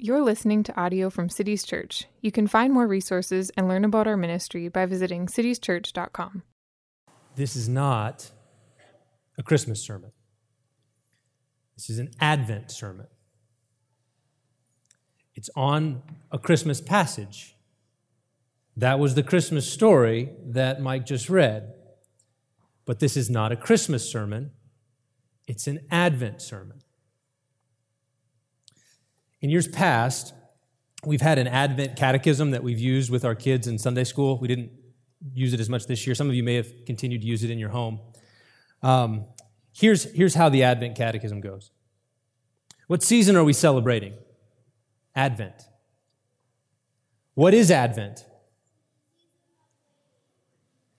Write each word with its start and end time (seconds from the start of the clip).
You're 0.00 0.22
listening 0.22 0.62
to 0.62 0.80
audio 0.80 1.10
from 1.10 1.28
Cities 1.28 1.64
Church. 1.64 2.06
You 2.20 2.30
can 2.30 2.46
find 2.46 2.72
more 2.72 2.86
resources 2.86 3.50
and 3.56 3.66
learn 3.66 3.84
about 3.84 4.06
our 4.06 4.16
ministry 4.16 4.68
by 4.68 4.86
visiting 4.86 5.26
citieschurch.com. 5.26 6.44
This 7.34 7.56
is 7.56 7.68
not 7.68 8.30
a 9.36 9.42
Christmas 9.42 9.82
sermon. 9.82 10.12
This 11.74 11.90
is 11.90 11.98
an 11.98 12.12
Advent 12.20 12.70
sermon. 12.70 13.08
It's 15.34 15.50
on 15.56 16.02
a 16.30 16.38
Christmas 16.38 16.80
passage. 16.80 17.56
That 18.76 19.00
was 19.00 19.16
the 19.16 19.24
Christmas 19.24 19.68
story 19.68 20.30
that 20.46 20.80
Mike 20.80 21.06
just 21.06 21.28
read. 21.28 21.74
But 22.84 23.00
this 23.00 23.16
is 23.16 23.28
not 23.28 23.50
a 23.50 23.56
Christmas 23.56 24.08
sermon, 24.08 24.52
it's 25.48 25.66
an 25.66 25.80
Advent 25.90 26.40
sermon. 26.40 26.82
In 29.40 29.50
years 29.50 29.68
past, 29.68 30.34
we've 31.04 31.20
had 31.20 31.38
an 31.38 31.46
Advent 31.46 31.96
catechism 31.96 32.50
that 32.50 32.62
we've 32.62 32.78
used 32.78 33.10
with 33.10 33.24
our 33.24 33.34
kids 33.34 33.66
in 33.66 33.78
Sunday 33.78 34.04
school. 34.04 34.38
We 34.38 34.48
didn't 34.48 34.72
use 35.34 35.52
it 35.52 35.60
as 35.60 35.68
much 35.68 35.86
this 35.86 36.06
year. 36.06 36.14
Some 36.14 36.28
of 36.28 36.34
you 36.34 36.42
may 36.42 36.54
have 36.54 36.72
continued 36.86 37.22
to 37.22 37.26
use 37.26 37.44
it 37.44 37.50
in 37.50 37.58
your 37.58 37.70
home. 37.70 38.00
Um, 38.82 39.26
here's, 39.72 40.04
here's 40.12 40.34
how 40.34 40.48
the 40.48 40.62
Advent 40.62 40.96
catechism 40.96 41.40
goes 41.40 41.70
What 42.86 43.02
season 43.02 43.36
are 43.36 43.44
we 43.44 43.52
celebrating? 43.52 44.14
Advent. 45.14 45.62
What 47.34 47.54
is 47.54 47.70
Advent? 47.70 48.24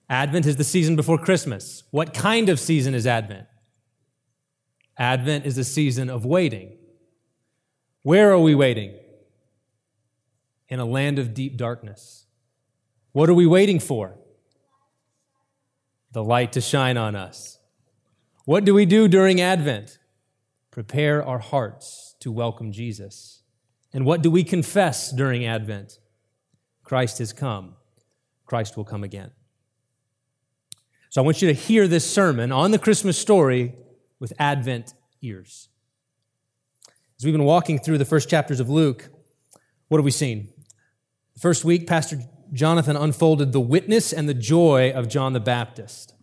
Advent 0.08 0.46
is 0.46 0.56
the 0.56 0.64
season 0.64 0.96
before 0.96 1.18
Christmas. 1.18 1.84
What 1.90 2.12
kind 2.14 2.48
of 2.48 2.58
season 2.58 2.94
is 2.94 3.06
Advent? 3.06 3.46
Advent 4.98 5.46
is 5.46 5.56
a 5.56 5.64
season 5.64 6.10
of 6.10 6.24
waiting. 6.24 6.76
Where 8.02 8.32
are 8.32 8.38
we 8.38 8.54
waiting? 8.54 8.94
In 10.68 10.80
a 10.80 10.84
land 10.84 11.18
of 11.18 11.34
deep 11.34 11.56
darkness. 11.56 12.26
What 13.12 13.28
are 13.28 13.34
we 13.34 13.46
waiting 13.46 13.80
for? 13.80 14.16
The 16.12 16.24
light 16.24 16.52
to 16.52 16.60
shine 16.60 16.96
on 16.96 17.14
us. 17.14 17.58
What 18.44 18.64
do 18.64 18.74
we 18.74 18.86
do 18.86 19.06
during 19.08 19.40
Advent? 19.40 19.98
Prepare 20.70 21.24
our 21.24 21.38
hearts 21.38 22.14
to 22.20 22.32
welcome 22.32 22.72
Jesus. 22.72 23.42
And 23.92 24.04
what 24.04 24.22
do 24.22 24.30
we 24.30 24.44
confess 24.44 25.10
during 25.10 25.44
Advent? 25.44 25.98
Christ 26.84 27.18
has 27.18 27.32
come. 27.32 27.74
Christ 28.46 28.76
will 28.76 28.84
come 28.84 29.04
again. 29.04 29.32
So 31.10 31.20
I 31.20 31.24
want 31.24 31.42
you 31.42 31.48
to 31.48 31.54
hear 31.54 31.88
this 31.88 32.08
sermon 32.08 32.52
on 32.52 32.70
the 32.70 32.78
Christmas 32.78 33.18
story 33.18 33.74
with 34.20 34.32
Advent 34.38 34.94
ears. 35.22 35.69
As 37.20 37.24
we've 37.26 37.34
been 37.34 37.44
walking 37.44 37.78
through 37.78 37.98
the 37.98 38.06
first 38.06 38.30
chapters 38.30 38.60
of 38.60 38.70
Luke, 38.70 39.10
what 39.88 39.98
have 39.98 40.06
we 40.06 40.10
seen? 40.10 40.48
The 41.34 41.40
first 41.40 41.66
week, 41.66 41.86
Pastor 41.86 42.18
Jonathan 42.54 42.96
unfolded 42.96 43.52
the 43.52 43.60
witness 43.60 44.10
and 44.10 44.26
the 44.26 44.32
joy 44.32 44.90
of 44.92 45.06
John 45.06 45.34
the 45.34 45.38
Baptist. 45.40 46.14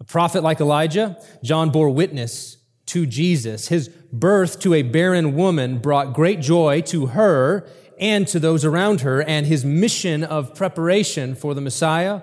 A 0.00 0.04
prophet 0.04 0.42
like 0.42 0.58
Elijah, 0.58 1.22
John 1.44 1.68
bore 1.68 1.90
witness 1.90 2.56
to 2.86 3.04
Jesus. 3.04 3.68
His 3.68 3.90
birth 4.10 4.58
to 4.60 4.72
a 4.72 4.80
barren 4.80 5.34
woman 5.34 5.76
brought 5.76 6.14
great 6.14 6.40
joy 6.40 6.80
to 6.86 7.08
her 7.08 7.68
and 8.00 8.26
to 8.28 8.40
those 8.40 8.64
around 8.64 9.02
her, 9.02 9.22
and 9.22 9.44
his 9.44 9.62
mission 9.62 10.24
of 10.24 10.54
preparation 10.54 11.34
for 11.34 11.52
the 11.52 11.60
Messiah 11.60 12.22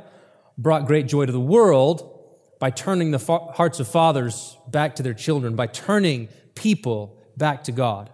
brought 0.57 0.87
great 0.87 1.05
joy 1.05 1.27
to 1.27 1.31
the 1.31 1.39
world 1.39 2.19
by 2.59 2.71
turning 2.71 3.11
the 3.11 3.19
hearts 3.53 3.79
of 3.79 3.87
fathers 3.87 4.57
back 4.67 4.95
to 4.95 5.03
their 5.03 5.13
children, 5.13 5.55
by 5.55 5.67
turning 5.67 6.29
people 6.55 7.21
back 7.37 7.63
to 7.65 7.71
God. 7.71 8.09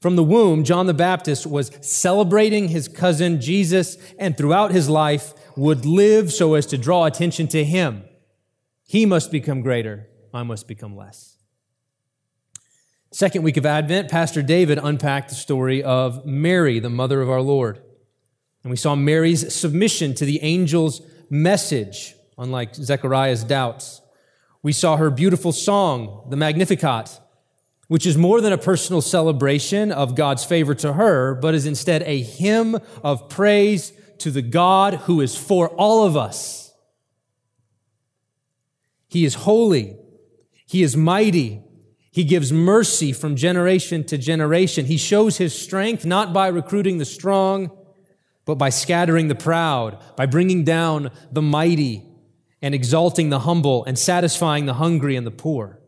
From 0.00 0.16
the 0.16 0.22
womb, 0.22 0.64
John 0.64 0.86
the 0.86 0.94
Baptist 0.94 1.46
was 1.46 1.70
celebrating 1.80 2.68
his 2.68 2.86
cousin 2.86 3.40
Jesus 3.40 3.96
and 4.18 4.36
throughout 4.36 4.72
his 4.72 4.88
life 4.88 5.32
would 5.56 5.86
live 5.86 6.32
so 6.32 6.54
as 6.54 6.66
to 6.66 6.78
draw 6.78 7.06
attention 7.06 7.48
to 7.48 7.64
him. 7.64 8.04
He 8.84 9.06
must 9.06 9.30
become 9.30 9.62
greater, 9.62 10.08
I 10.32 10.42
must 10.42 10.68
become 10.68 10.96
less. 10.96 11.38
Second 13.10 13.42
week 13.42 13.56
of 13.56 13.64
Advent, 13.64 14.10
Pastor 14.10 14.42
David 14.42 14.78
unpacked 14.82 15.30
the 15.30 15.34
story 15.34 15.82
of 15.82 16.26
Mary, 16.26 16.78
the 16.78 16.90
mother 16.90 17.22
of 17.22 17.30
our 17.30 17.40
Lord. 17.40 17.80
And 18.62 18.70
we 18.70 18.76
saw 18.76 18.94
Mary's 18.94 19.54
submission 19.54 20.12
to 20.14 20.24
the 20.26 20.42
angel's 20.42 21.00
message, 21.30 22.14
unlike 22.36 22.74
Zechariah's 22.74 23.44
doubts. 23.44 24.02
We 24.62 24.72
saw 24.72 24.96
her 24.96 25.08
beautiful 25.10 25.52
song, 25.52 26.26
the 26.28 26.36
Magnificat, 26.36 27.20
which 27.88 28.06
is 28.06 28.16
more 28.16 28.40
than 28.40 28.52
a 28.52 28.58
personal 28.58 29.00
celebration 29.00 29.92
of 29.92 30.14
God's 30.14 30.44
favor 30.44 30.74
to 30.76 30.94
her, 30.94 31.34
but 31.34 31.54
is 31.54 31.66
instead 31.66 32.02
a 32.02 32.22
hymn 32.22 32.78
of 33.02 33.28
praise 33.28 33.92
to 34.18 34.30
the 34.30 34.42
God 34.42 34.94
who 34.94 35.20
is 35.20 35.36
for 35.36 35.68
all 35.70 36.04
of 36.04 36.16
us. 36.16 36.72
He 39.08 39.24
is 39.24 39.34
holy. 39.34 39.96
He 40.66 40.82
is 40.82 40.96
mighty. 40.96 41.62
He 42.10 42.24
gives 42.24 42.52
mercy 42.52 43.12
from 43.12 43.36
generation 43.36 44.02
to 44.04 44.18
generation. 44.18 44.86
He 44.86 44.96
shows 44.96 45.36
his 45.36 45.56
strength 45.56 46.04
not 46.04 46.32
by 46.32 46.48
recruiting 46.48 46.98
the 46.98 47.04
strong, 47.04 47.70
but 48.44 48.56
by 48.56 48.70
scattering 48.70 49.28
the 49.28 49.34
proud, 49.34 50.02
by 50.16 50.26
bringing 50.26 50.64
down 50.64 51.10
the 51.30 51.42
mighty 51.42 52.04
and 52.62 52.74
exalting 52.74 53.28
the 53.28 53.40
humble 53.40 53.84
and 53.84 53.98
satisfying 53.98 54.66
the 54.66 54.74
hungry 54.74 55.14
and 55.14 55.26
the 55.26 55.30
poor. 55.30 55.78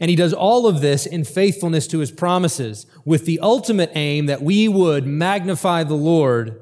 And 0.00 0.10
he 0.10 0.16
does 0.16 0.32
all 0.32 0.66
of 0.66 0.80
this 0.80 1.06
in 1.06 1.24
faithfulness 1.24 1.86
to 1.88 1.98
his 1.98 2.12
promises 2.12 2.86
with 3.04 3.24
the 3.26 3.40
ultimate 3.40 3.90
aim 3.94 4.26
that 4.26 4.42
we 4.42 4.68
would 4.68 5.06
magnify 5.06 5.84
the 5.84 5.94
Lord 5.94 6.60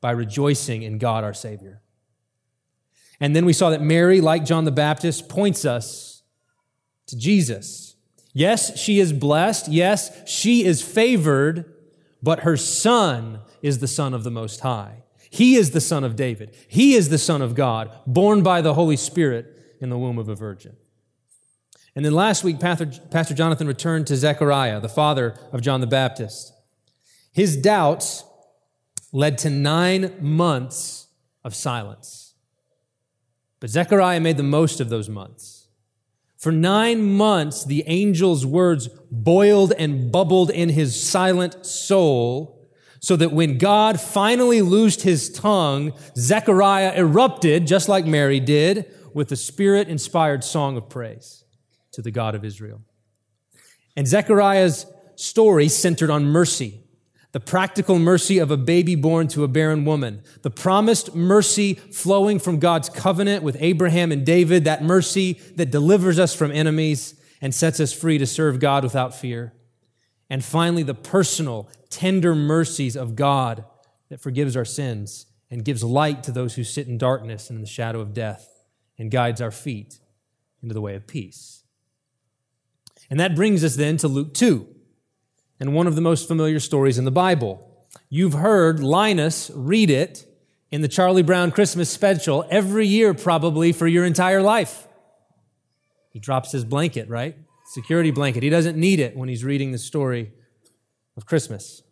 by 0.00 0.10
rejoicing 0.10 0.82
in 0.82 0.98
God 0.98 1.22
our 1.22 1.34
Savior. 1.34 1.80
And 3.20 3.36
then 3.36 3.44
we 3.44 3.52
saw 3.52 3.70
that 3.70 3.80
Mary, 3.80 4.20
like 4.20 4.44
John 4.44 4.64
the 4.64 4.72
Baptist, 4.72 5.28
points 5.28 5.64
us 5.64 6.22
to 7.06 7.16
Jesus. 7.16 7.94
Yes, 8.32 8.76
she 8.78 8.98
is 8.98 9.12
blessed. 9.12 9.68
Yes, 9.68 10.28
she 10.28 10.64
is 10.64 10.82
favored, 10.82 11.72
but 12.20 12.40
her 12.40 12.56
son 12.56 13.40
is 13.62 13.78
the 13.78 13.86
Son 13.86 14.12
of 14.12 14.24
the 14.24 14.30
Most 14.30 14.60
High. 14.60 15.04
He 15.30 15.54
is 15.54 15.70
the 15.70 15.80
Son 15.80 16.02
of 16.02 16.16
David. 16.16 16.54
He 16.66 16.94
is 16.94 17.10
the 17.10 17.18
Son 17.18 17.42
of 17.42 17.54
God, 17.54 17.90
born 18.06 18.42
by 18.42 18.60
the 18.60 18.74
Holy 18.74 18.96
Spirit 18.96 19.76
in 19.80 19.88
the 19.88 19.98
womb 19.98 20.18
of 20.18 20.28
a 20.28 20.34
virgin. 20.34 20.76
And 21.94 22.04
then 22.04 22.14
last 22.14 22.42
week, 22.42 22.58
Pastor 22.58 23.34
Jonathan 23.34 23.66
returned 23.66 24.06
to 24.06 24.16
Zechariah, 24.16 24.80
the 24.80 24.88
father 24.88 25.38
of 25.52 25.60
John 25.60 25.80
the 25.82 25.86
Baptist. 25.86 26.54
His 27.32 27.56
doubts 27.56 28.24
led 29.12 29.36
to 29.38 29.50
nine 29.50 30.14
months 30.20 31.08
of 31.44 31.54
silence. 31.54 32.34
But 33.60 33.70
Zechariah 33.70 34.20
made 34.20 34.38
the 34.38 34.42
most 34.42 34.80
of 34.80 34.88
those 34.88 35.08
months. 35.08 35.68
For 36.38 36.50
nine 36.50 37.02
months, 37.02 37.64
the 37.64 37.86
angel's 37.86 38.44
words 38.44 38.88
boiled 39.10 39.72
and 39.78 40.10
bubbled 40.10 40.50
in 40.50 40.70
his 40.70 41.00
silent 41.00 41.64
soul, 41.66 42.68
so 43.00 43.16
that 43.16 43.32
when 43.32 43.58
God 43.58 44.00
finally 44.00 44.62
loosed 44.62 45.02
his 45.02 45.30
tongue, 45.30 45.92
Zechariah 46.16 46.94
erupted, 46.96 47.66
just 47.66 47.88
like 47.88 48.06
Mary 48.06 48.40
did, 48.40 48.92
with 49.12 49.30
a 49.30 49.36
spirit 49.36 49.88
inspired 49.88 50.42
song 50.42 50.76
of 50.76 50.88
praise 50.88 51.41
to 51.92 52.02
the 52.02 52.10
God 52.10 52.34
of 52.34 52.44
Israel. 52.44 52.80
And 53.96 54.06
Zechariah's 54.06 54.86
story 55.16 55.68
centered 55.68 56.10
on 56.10 56.24
mercy, 56.24 56.80
the 57.32 57.40
practical 57.40 57.98
mercy 57.98 58.38
of 58.38 58.50
a 58.50 58.56
baby 58.56 58.94
born 58.94 59.28
to 59.28 59.44
a 59.44 59.48
barren 59.48 59.84
woman, 59.84 60.22
the 60.42 60.50
promised 60.50 61.14
mercy 61.14 61.74
flowing 61.74 62.38
from 62.38 62.58
God's 62.58 62.88
covenant 62.88 63.42
with 63.42 63.56
Abraham 63.60 64.12
and 64.12 64.24
David, 64.24 64.64
that 64.64 64.82
mercy 64.82 65.34
that 65.56 65.70
delivers 65.70 66.18
us 66.18 66.34
from 66.34 66.50
enemies 66.50 67.14
and 67.40 67.54
sets 67.54 67.80
us 67.80 67.92
free 67.92 68.18
to 68.18 68.26
serve 68.26 68.60
God 68.60 68.84
without 68.84 69.14
fear. 69.14 69.52
And 70.28 70.44
finally, 70.44 70.82
the 70.82 70.94
personal, 70.94 71.68
tender 71.90 72.34
mercies 72.34 72.96
of 72.96 73.16
God 73.16 73.64
that 74.08 74.20
forgives 74.20 74.56
our 74.56 74.64
sins 74.64 75.26
and 75.50 75.64
gives 75.64 75.84
light 75.84 76.22
to 76.22 76.32
those 76.32 76.54
who 76.54 76.64
sit 76.64 76.86
in 76.86 76.96
darkness 76.96 77.50
and 77.50 77.56
in 77.58 77.62
the 77.62 77.68
shadow 77.68 78.00
of 78.00 78.14
death 78.14 78.64
and 78.98 79.10
guides 79.10 79.40
our 79.40 79.50
feet 79.50 79.98
into 80.62 80.74
the 80.74 80.80
way 80.80 80.94
of 80.94 81.06
peace. 81.06 81.61
And 83.12 83.20
that 83.20 83.34
brings 83.34 83.62
us 83.62 83.76
then 83.76 83.98
to 83.98 84.08
Luke 84.08 84.32
2, 84.32 84.66
and 85.60 85.74
one 85.74 85.86
of 85.86 85.96
the 85.96 86.00
most 86.00 86.26
familiar 86.26 86.58
stories 86.58 86.96
in 86.96 87.04
the 87.04 87.10
Bible. 87.10 87.86
You've 88.08 88.32
heard 88.32 88.80
Linus 88.80 89.50
read 89.54 89.90
it 89.90 90.24
in 90.70 90.80
the 90.80 90.88
Charlie 90.88 91.22
Brown 91.22 91.50
Christmas 91.50 91.90
special 91.90 92.46
every 92.48 92.86
year, 92.86 93.12
probably 93.12 93.70
for 93.70 93.86
your 93.86 94.06
entire 94.06 94.40
life. 94.40 94.88
He 96.08 96.20
drops 96.20 96.52
his 96.52 96.64
blanket, 96.64 97.06
right? 97.10 97.36
Security 97.66 98.10
blanket. 98.10 98.42
He 98.42 98.48
doesn't 98.48 98.78
need 98.78 98.98
it 98.98 99.14
when 99.14 99.28
he's 99.28 99.44
reading 99.44 99.72
the 99.72 99.78
story 99.78 100.32
of 101.14 101.26
Christmas. 101.26 101.82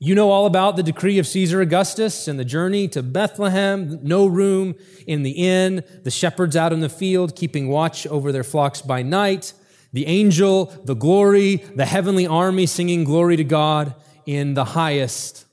You 0.00 0.16
know 0.16 0.32
all 0.32 0.46
about 0.46 0.74
the 0.74 0.82
decree 0.82 1.20
of 1.20 1.26
Caesar 1.28 1.60
Augustus 1.60 2.26
and 2.26 2.36
the 2.36 2.44
journey 2.44 2.88
to 2.88 3.00
Bethlehem, 3.00 4.00
no 4.02 4.26
room 4.26 4.74
in 5.06 5.22
the 5.22 5.30
inn, 5.30 5.84
the 6.02 6.10
shepherds 6.10 6.56
out 6.56 6.72
in 6.72 6.80
the 6.80 6.88
field 6.88 7.36
keeping 7.36 7.68
watch 7.68 8.08
over 8.08 8.32
their 8.32 8.42
flocks 8.42 8.82
by 8.82 9.00
night, 9.00 9.52
The 9.94 10.06
angel, 10.06 10.66
the 10.84 10.94
glory, 10.94 11.56
the 11.56 11.86
heavenly 11.86 12.26
army 12.26 12.66
singing 12.66 13.04
glory 13.04 13.36
to 13.36 13.44
God 13.44 13.94
in 14.26 14.54
the 14.54 14.64
highest. 14.64 15.46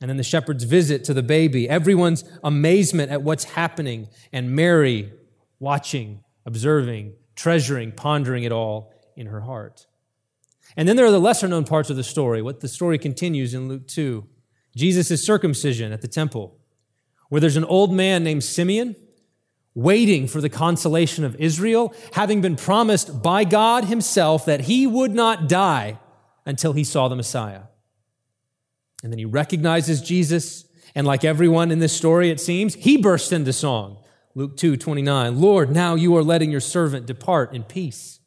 And 0.00 0.08
then 0.08 0.16
the 0.16 0.22
shepherd's 0.22 0.62
visit 0.62 1.02
to 1.04 1.12
the 1.12 1.24
baby, 1.24 1.68
everyone's 1.68 2.22
amazement 2.44 3.10
at 3.10 3.22
what's 3.22 3.42
happening, 3.42 4.08
and 4.32 4.52
Mary 4.52 5.12
watching, 5.58 6.22
observing, 6.46 7.14
treasuring, 7.34 7.90
pondering 7.90 8.44
it 8.44 8.52
all 8.52 8.92
in 9.16 9.26
her 9.26 9.40
heart. 9.40 9.88
And 10.76 10.88
then 10.88 10.94
there 10.94 11.06
are 11.06 11.10
the 11.10 11.18
lesser 11.18 11.48
known 11.48 11.64
parts 11.64 11.90
of 11.90 11.96
the 11.96 12.04
story, 12.04 12.40
what 12.40 12.60
the 12.60 12.68
story 12.68 12.96
continues 12.96 13.54
in 13.54 13.66
Luke 13.68 13.88
2. 13.88 14.24
Jesus' 14.76 15.26
circumcision 15.26 15.90
at 15.92 16.00
the 16.00 16.06
temple, 16.06 16.56
where 17.28 17.40
there's 17.40 17.56
an 17.56 17.64
old 17.64 17.92
man 17.92 18.22
named 18.22 18.44
Simeon 18.44 18.94
waiting 19.78 20.26
for 20.26 20.40
the 20.40 20.48
consolation 20.48 21.24
of 21.24 21.36
Israel, 21.36 21.94
having 22.14 22.40
been 22.40 22.56
promised 22.56 23.22
by 23.22 23.44
God 23.44 23.84
himself 23.84 24.44
that 24.44 24.62
he 24.62 24.88
would 24.88 25.14
not 25.14 25.48
die 25.48 26.00
until 26.44 26.72
he 26.72 26.82
saw 26.82 27.06
the 27.06 27.14
Messiah. 27.14 27.62
And 29.04 29.12
then 29.12 29.20
he 29.20 29.24
recognizes 29.24 30.02
Jesus, 30.02 30.64
and 30.96 31.06
like 31.06 31.24
everyone 31.24 31.70
in 31.70 31.78
this 31.78 31.96
story, 31.96 32.28
it 32.28 32.40
seems, 32.40 32.74
he 32.74 32.96
bursts 32.96 33.30
into 33.30 33.52
song. 33.52 33.98
Luke 34.34 34.56
2 34.56 34.76
29. 34.76 35.40
Lord, 35.40 35.70
now 35.70 35.94
you 35.94 36.16
are 36.16 36.24
letting 36.24 36.50
your 36.50 36.60
servant 36.60 37.06
depart 37.06 37.54
in 37.54 37.62
peace, 37.62 38.18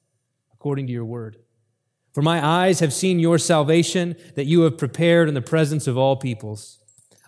according 0.54 0.88
to 0.88 0.94
your 0.94 1.06
word. 1.06 1.36
For 2.14 2.22
my 2.22 2.46
eyes 2.46 2.80
have 2.80 2.94
seen 2.94 3.20
your 3.20 3.38
salvation 3.38 4.16
that 4.36 4.46
you 4.46 4.62
have 4.62 4.78
prepared 4.78 5.28
in 5.28 5.34
the 5.34 5.42
presence 5.42 5.86
of 5.86 5.98
all 5.98 6.16
peoples, 6.16 6.80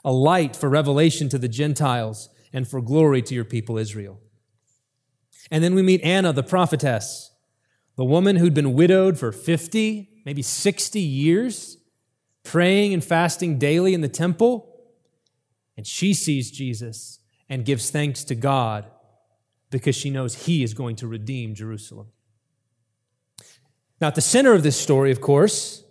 a 0.06 0.14
light 0.14 0.56
for 0.56 0.69
revelation 0.69 1.28
to 1.28 1.38
the 1.38 1.50
Gentiles 1.50 2.30
and 2.54 2.68
for 2.68 2.82
glory 2.82 3.22
to 3.24 3.36
your 3.36 3.44
people 3.44 3.78
Israel. 3.78 4.20
And 5.52 5.64
then 5.64 5.76
we 5.76 5.82
meet 5.82 6.02
Anna, 6.02 6.32
the 6.32 6.44
prophetess, 6.44 7.32
the 7.98 8.06
woman 8.06 8.38
who'd 8.38 8.54
been 8.54 8.74
widowed 8.74 9.18
for 9.18 9.32
50, 9.32 10.22
maybe 10.26 10.42
60 10.42 11.00
years, 11.00 11.78
praying 12.44 12.94
and 12.94 13.04
fasting 13.04 13.58
daily 13.58 13.94
in 13.94 14.02
the 14.02 14.08
temple. 14.08 14.70
And 15.76 15.86
she 15.86 16.14
sees 16.14 16.52
Jesus 16.52 17.20
and 17.50 17.66
gives 17.66 17.90
thanks 17.90 18.24
to 18.26 18.36
God 18.36 18.86
because 19.70 19.96
she 19.96 20.10
knows 20.10 20.46
he 20.46 20.64
is 20.64 20.74
going 20.74 20.96
to 20.98 21.08
redeem 21.08 21.56
Jerusalem. 21.56 22.08
Now, 24.00 24.08
at 24.08 24.16
the 24.16 24.22
center 24.22 24.54
of 24.54 24.64
this 24.64 24.80
story, 24.80 25.12
of 25.12 25.22
course, 25.22 25.84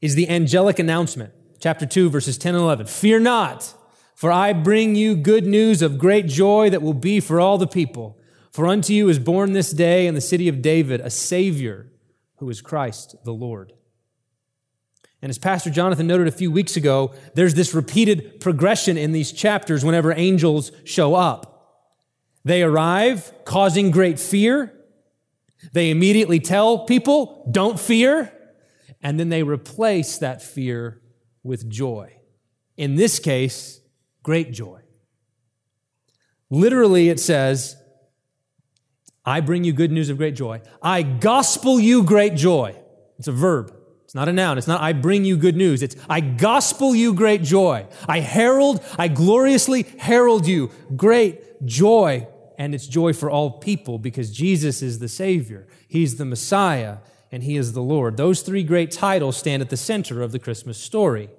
is 0.00 0.14
the 0.14 0.28
angelic 0.28 0.78
announcement. 0.78 1.32
Chapter 1.60 1.86
2, 1.86 2.10
verses 2.10 2.38
10 2.38 2.54
and 2.54 2.62
11. 2.62 2.86
Fear 2.86 3.20
not, 3.20 3.74
for 4.18 4.32
I 4.32 4.52
bring 4.52 4.96
you 4.96 5.14
good 5.14 5.46
news 5.46 5.80
of 5.80 5.96
great 5.96 6.26
joy 6.26 6.70
that 6.70 6.82
will 6.82 6.92
be 6.92 7.20
for 7.20 7.38
all 7.38 7.56
the 7.56 7.68
people. 7.68 8.18
For 8.50 8.66
unto 8.66 8.92
you 8.92 9.08
is 9.08 9.20
born 9.20 9.52
this 9.52 9.70
day 9.70 10.08
in 10.08 10.16
the 10.16 10.20
city 10.20 10.48
of 10.48 10.60
David 10.60 11.00
a 11.00 11.08
Savior 11.08 11.86
who 12.38 12.50
is 12.50 12.60
Christ 12.60 13.14
the 13.24 13.32
Lord. 13.32 13.74
And 15.22 15.30
as 15.30 15.38
Pastor 15.38 15.70
Jonathan 15.70 16.08
noted 16.08 16.26
a 16.26 16.32
few 16.32 16.50
weeks 16.50 16.76
ago, 16.76 17.14
there's 17.36 17.54
this 17.54 17.72
repeated 17.72 18.40
progression 18.40 18.98
in 18.98 19.12
these 19.12 19.30
chapters 19.30 19.84
whenever 19.84 20.12
angels 20.12 20.72
show 20.82 21.14
up. 21.14 21.86
They 22.44 22.64
arrive, 22.64 23.32
causing 23.44 23.92
great 23.92 24.18
fear. 24.18 24.74
They 25.72 25.90
immediately 25.90 26.40
tell 26.40 26.86
people, 26.86 27.48
don't 27.52 27.78
fear. 27.78 28.32
And 29.00 29.20
then 29.20 29.28
they 29.28 29.44
replace 29.44 30.18
that 30.18 30.42
fear 30.42 31.00
with 31.44 31.70
joy. 31.70 32.16
In 32.76 32.96
this 32.96 33.20
case, 33.20 33.77
great 34.28 34.52
joy. 34.52 34.78
Literally, 36.50 37.08
it 37.08 37.18
says, 37.18 37.76
I 39.24 39.40
bring 39.40 39.64
you 39.64 39.72
good 39.72 39.90
news 39.90 40.10
of 40.10 40.18
great 40.18 40.34
joy. 40.34 40.60
I 40.82 41.00
gospel 41.00 41.80
you 41.80 42.02
great 42.02 42.34
joy. 42.34 42.76
It's 43.18 43.26
a 43.26 43.32
verb. 43.32 43.74
It's 44.04 44.14
not 44.14 44.28
a 44.28 44.32
noun. 44.34 44.58
It's 44.58 44.66
not, 44.66 44.82
I 44.82 44.92
bring 44.92 45.24
you 45.24 45.38
good 45.38 45.56
news. 45.56 45.82
It's, 45.82 45.96
I 46.10 46.20
gospel 46.20 46.94
you 46.94 47.14
great 47.14 47.42
joy. 47.42 47.86
I 48.06 48.20
herald, 48.20 48.84
I 48.98 49.08
gloriously 49.08 49.86
herald 49.98 50.46
you 50.46 50.72
great 50.94 51.64
joy 51.64 52.28
and 52.58 52.74
it's 52.74 52.86
joy 52.86 53.14
for 53.14 53.30
all 53.30 53.52
people 53.52 53.98
because 53.98 54.30
Jesus 54.30 54.82
is 54.82 54.98
the 54.98 55.08
Savior. 55.08 55.66
He's 55.88 56.18
the 56.18 56.26
Messiah 56.26 56.98
and 57.32 57.42
He 57.44 57.56
is 57.56 57.72
the 57.72 57.80
Lord. 57.80 58.18
Those 58.18 58.42
three 58.42 58.62
great 58.62 58.90
titles 58.90 59.38
stand 59.38 59.62
at 59.62 59.70
the 59.70 59.78
center 59.78 60.20
of 60.20 60.32
the 60.32 60.38
Christmas 60.38 60.76
story. 60.76 61.30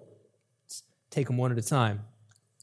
Let's 0.63 0.81
take 1.11 1.27
them 1.27 1.37
one 1.37 1.51
at 1.51 1.59
a 1.59 1.61
time. 1.61 2.05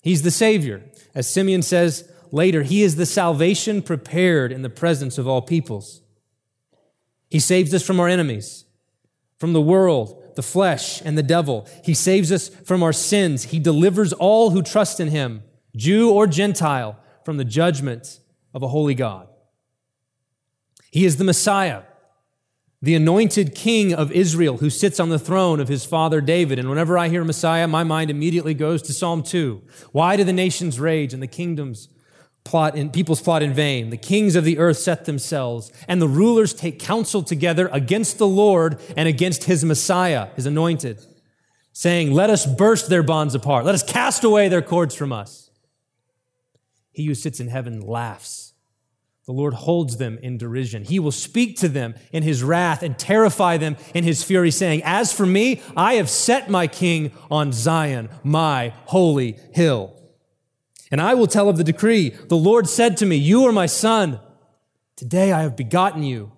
He's 0.06 0.22
the 0.22 0.30
Savior. 0.30 0.84
As 1.16 1.28
Simeon 1.28 1.62
says 1.62 2.08
later, 2.30 2.62
He 2.62 2.84
is 2.84 2.94
the 2.94 3.04
salvation 3.04 3.82
prepared 3.82 4.52
in 4.52 4.62
the 4.62 4.70
presence 4.70 5.18
of 5.18 5.26
all 5.26 5.42
peoples. 5.42 6.00
He 7.28 7.40
saves 7.40 7.74
us 7.74 7.82
from 7.82 7.98
our 7.98 8.06
enemies, 8.06 8.66
from 9.40 9.52
the 9.52 9.60
world, 9.60 10.22
the 10.36 10.44
flesh, 10.44 11.02
and 11.04 11.18
the 11.18 11.24
devil. 11.24 11.66
He 11.82 11.92
saves 11.92 12.30
us 12.30 12.48
from 12.48 12.84
our 12.84 12.92
sins. 12.92 13.46
He 13.46 13.58
delivers 13.58 14.12
all 14.12 14.50
who 14.50 14.62
trust 14.62 15.00
in 15.00 15.08
Him, 15.08 15.42
Jew 15.74 16.12
or 16.12 16.28
Gentile, 16.28 17.00
from 17.24 17.36
the 17.36 17.44
judgment 17.44 18.20
of 18.54 18.62
a 18.62 18.68
holy 18.68 18.94
God. 18.94 19.26
He 20.92 21.04
is 21.04 21.16
the 21.16 21.24
Messiah, 21.24 21.82
the 22.82 22.94
anointed 22.94 23.54
king 23.54 23.94
of 23.94 24.12
Israel 24.12 24.58
who 24.58 24.68
sits 24.68 25.00
on 25.00 25.08
the 25.08 25.18
throne 25.18 25.60
of 25.60 25.68
his 25.68 25.84
father 25.84 26.20
David. 26.20 26.58
And 26.58 26.68
whenever 26.68 26.98
I 26.98 27.08
hear 27.08 27.24
Messiah, 27.24 27.66
my 27.66 27.84
mind 27.84 28.10
immediately 28.10 28.54
goes 28.54 28.82
to 28.82 28.92
Psalm 28.92 29.22
2. 29.22 29.62
Why 29.92 30.16
do 30.16 30.24
the 30.24 30.32
nations 30.32 30.78
rage 30.78 31.14
and 31.14 31.22
the 31.22 31.26
kingdoms 31.26 31.88
plot 32.44 32.76
in 32.76 32.90
people's 32.90 33.22
plot 33.22 33.42
in 33.42 33.54
vain? 33.54 33.88
The 33.90 33.96
kings 33.96 34.36
of 34.36 34.44
the 34.44 34.58
earth 34.58 34.76
set 34.76 35.06
themselves, 35.06 35.72
and 35.88 36.02
the 36.02 36.08
rulers 36.08 36.52
take 36.52 36.78
counsel 36.78 37.22
together 37.22 37.68
against 37.72 38.18
the 38.18 38.26
Lord 38.26 38.78
and 38.96 39.08
against 39.08 39.44
his 39.44 39.64
Messiah, 39.64 40.28
his 40.36 40.44
anointed, 40.44 41.04
saying, 41.72 42.12
Let 42.12 42.28
us 42.28 42.44
burst 42.44 42.90
their 42.90 43.02
bonds 43.02 43.34
apart. 43.34 43.64
Let 43.64 43.74
us 43.74 43.82
cast 43.82 44.22
away 44.22 44.48
their 44.48 44.62
cords 44.62 44.94
from 44.94 45.12
us. 45.12 45.50
He 46.92 47.06
who 47.06 47.14
sits 47.14 47.40
in 47.40 47.48
heaven 47.48 47.80
laughs 47.80 48.45
the 49.26 49.32
Lord 49.32 49.54
holds 49.54 49.96
them 49.96 50.18
in 50.22 50.38
derision. 50.38 50.84
He 50.84 51.00
will 51.00 51.12
speak 51.12 51.58
to 51.58 51.68
them 51.68 51.96
in 52.12 52.22
his 52.22 52.44
wrath 52.44 52.84
and 52.84 52.96
terrify 52.96 53.56
them 53.56 53.76
in 53.92 54.04
his 54.04 54.22
fury, 54.22 54.52
saying, 54.52 54.82
As 54.84 55.12
for 55.12 55.26
me, 55.26 55.60
I 55.76 55.94
have 55.94 56.08
set 56.08 56.48
my 56.48 56.68
king 56.68 57.10
on 57.28 57.52
Zion, 57.52 58.08
my 58.22 58.72
holy 58.84 59.36
hill. 59.52 60.00
And 60.92 61.00
I 61.00 61.14
will 61.14 61.26
tell 61.26 61.48
of 61.48 61.56
the 61.56 61.64
decree. 61.64 62.10
The 62.10 62.36
Lord 62.36 62.68
said 62.68 62.96
to 62.98 63.06
me, 63.06 63.16
You 63.16 63.44
are 63.46 63.52
my 63.52 63.66
son. 63.66 64.20
Today 64.94 65.32
I 65.32 65.42
have 65.42 65.56
begotten 65.56 66.04
you. 66.04 66.30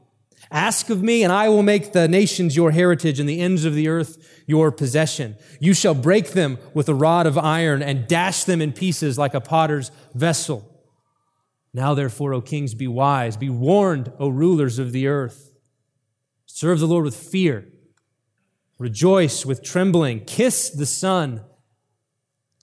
Ask 0.50 0.88
of 0.88 1.02
me, 1.02 1.22
and 1.22 1.30
I 1.30 1.50
will 1.50 1.62
make 1.62 1.92
the 1.92 2.08
nations 2.08 2.56
your 2.56 2.70
heritage 2.70 3.20
and 3.20 3.28
the 3.28 3.42
ends 3.42 3.66
of 3.66 3.74
the 3.74 3.88
earth 3.88 4.42
your 4.46 4.72
possession. 4.72 5.36
You 5.60 5.74
shall 5.74 5.94
break 5.94 6.30
them 6.30 6.56
with 6.72 6.88
a 6.88 6.94
rod 6.94 7.26
of 7.26 7.36
iron 7.36 7.82
and 7.82 8.08
dash 8.08 8.44
them 8.44 8.62
in 8.62 8.72
pieces 8.72 9.18
like 9.18 9.34
a 9.34 9.42
potter's 9.42 9.90
vessel. 10.14 10.67
Now, 11.72 11.94
therefore, 11.94 12.34
O 12.34 12.40
kings, 12.40 12.74
be 12.74 12.88
wise. 12.88 13.36
Be 13.36 13.50
warned, 13.50 14.12
O 14.18 14.28
rulers 14.28 14.78
of 14.78 14.92
the 14.92 15.06
earth. 15.06 15.52
Serve 16.46 16.80
the 16.80 16.86
Lord 16.86 17.04
with 17.04 17.16
fear. 17.16 17.68
Rejoice 18.78 19.44
with 19.44 19.62
trembling. 19.62 20.24
Kiss 20.24 20.70
the 20.70 20.86
Son, 20.86 21.42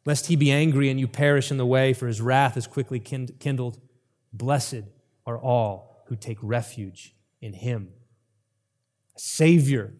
lest 0.05 0.27
he 0.27 0.35
be 0.35 0.51
angry 0.51 0.89
and 0.89 0.99
you 0.99 1.07
perish 1.07 1.51
in 1.51 1.57
the 1.57 1.65
way, 1.65 1.93
for 1.93 2.07
his 2.07 2.21
wrath 2.21 2.57
is 2.57 2.67
quickly 2.67 2.99
kindled. 2.99 3.79
Blessed 4.33 4.83
are 5.25 5.37
all 5.37 6.03
who 6.07 6.15
take 6.15 6.37
refuge 6.41 7.15
in 7.41 7.53
him. 7.53 7.89
A 9.15 9.19
Savior 9.19 9.93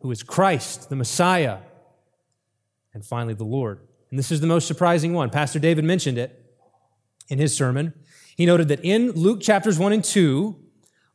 who 0.00 0.10
is 0.10 0.22
Christ, 0.22 0.90
the 0.90 0.96
Messiah, 0.96 1.58
and 2.92 3.04
finally 3.04 3.34
the 3.34 3.44
Lord. 3.44 3.80
And 4.10 4.18
this 4.18 4.30
is 4.30 4.40
the 4.40 4.46
most 4.46 4.66
surprising 4.66 5.14
one. 5.14 5.30
Pastor 5.30 5.58
David 5.58 5.84
mentioned 5.84 6.18
it 6.18 6.38
in 7.28 7.38
his 7.38 7.56
sermon. 7.56 7.94
He 8.36 8.46
noted 8.46 8.68
that 8.68 8.84
in 8.84 9.12
Luke 9.12 9.40
chapters 9.40 9.78
1 9.78 9.92
and 9.92 10.04
2, 10.04 10.56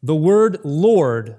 the 0.04 0.16
word 0.16 0.60
Lord, 0.64 1.38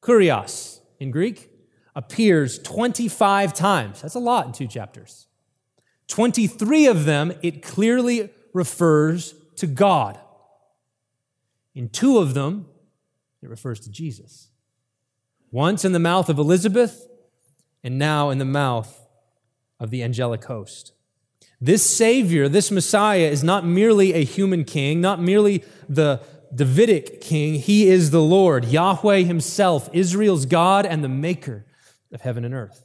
kurios 0.00 0.80
in 0.98 1.10
Greek, 1.10 1.50
appears 1.94 2.58
25 2.58 3.52
times. 3.54 4.02
That's 4.02 4.14
a 4.14 4.20
lot 4.20 4.46
in 4.46 4.52
two 4.52 4.66
chapters. 4.66 5.26
23 6.08 6.86
of 6.86 7.04
them, 7.04 7.32
it 7.42 7.62
clearly 7.62 8.30
refers 8.52 9.34
to 9.56 9.66
God. 9.66 10.18
In 11.74 11.88
two 11.88 12.18
of 12.18 12.34
them, 12.34 12.66
it 13.42 13.48
refers 13.48 13.80
to 13.80 13.90
Jesus. 13.90 14.50
Once 15.50 15.84
in 15.84 15.92
the 15.92 15.98
mouth 15.98 16.28
of 16.28 16.38
Elizabeth, 16.38 17.06
and 17.86 17.98
now 17.98 18.30
in 18.30 18.38
the 18.38 18.44
mouth 18.44 19.06
of 19.78 19.90
the 19.90 20.02
angelic 20.02 20.44
host. 20.46 20.92
This 21.60 21.88
Savior, 21.88 22.48
this 22.48 22.70
Messiah, 22.70 23.28
is 23.28 23.42
not 23.42 23.64
merely 23.64 24.12
a 24.12 24.24
human 24.24 24.64
king, 24.64 25.00
not 25.00 25.20
merely 25.20 25.64
the 25.88 26.20
Davidic 26.54 27.20
king. 27.20 27.54
He 27.54 27.88
is 27.88 28.10
the 28.10 28.22
Lord, 28.22 28.66
Yahweh 28.66 29.20
Himself, 29.20 29.88
Israel's 29.92 30.46
God 30.46 30.86
and 30.86 31.02
the 31.02 31.08
maker 31.08 31.64
of 32.12 32.20
heaven 32.20 32.44
and 32.44 32.54
earth. 32.54 32.84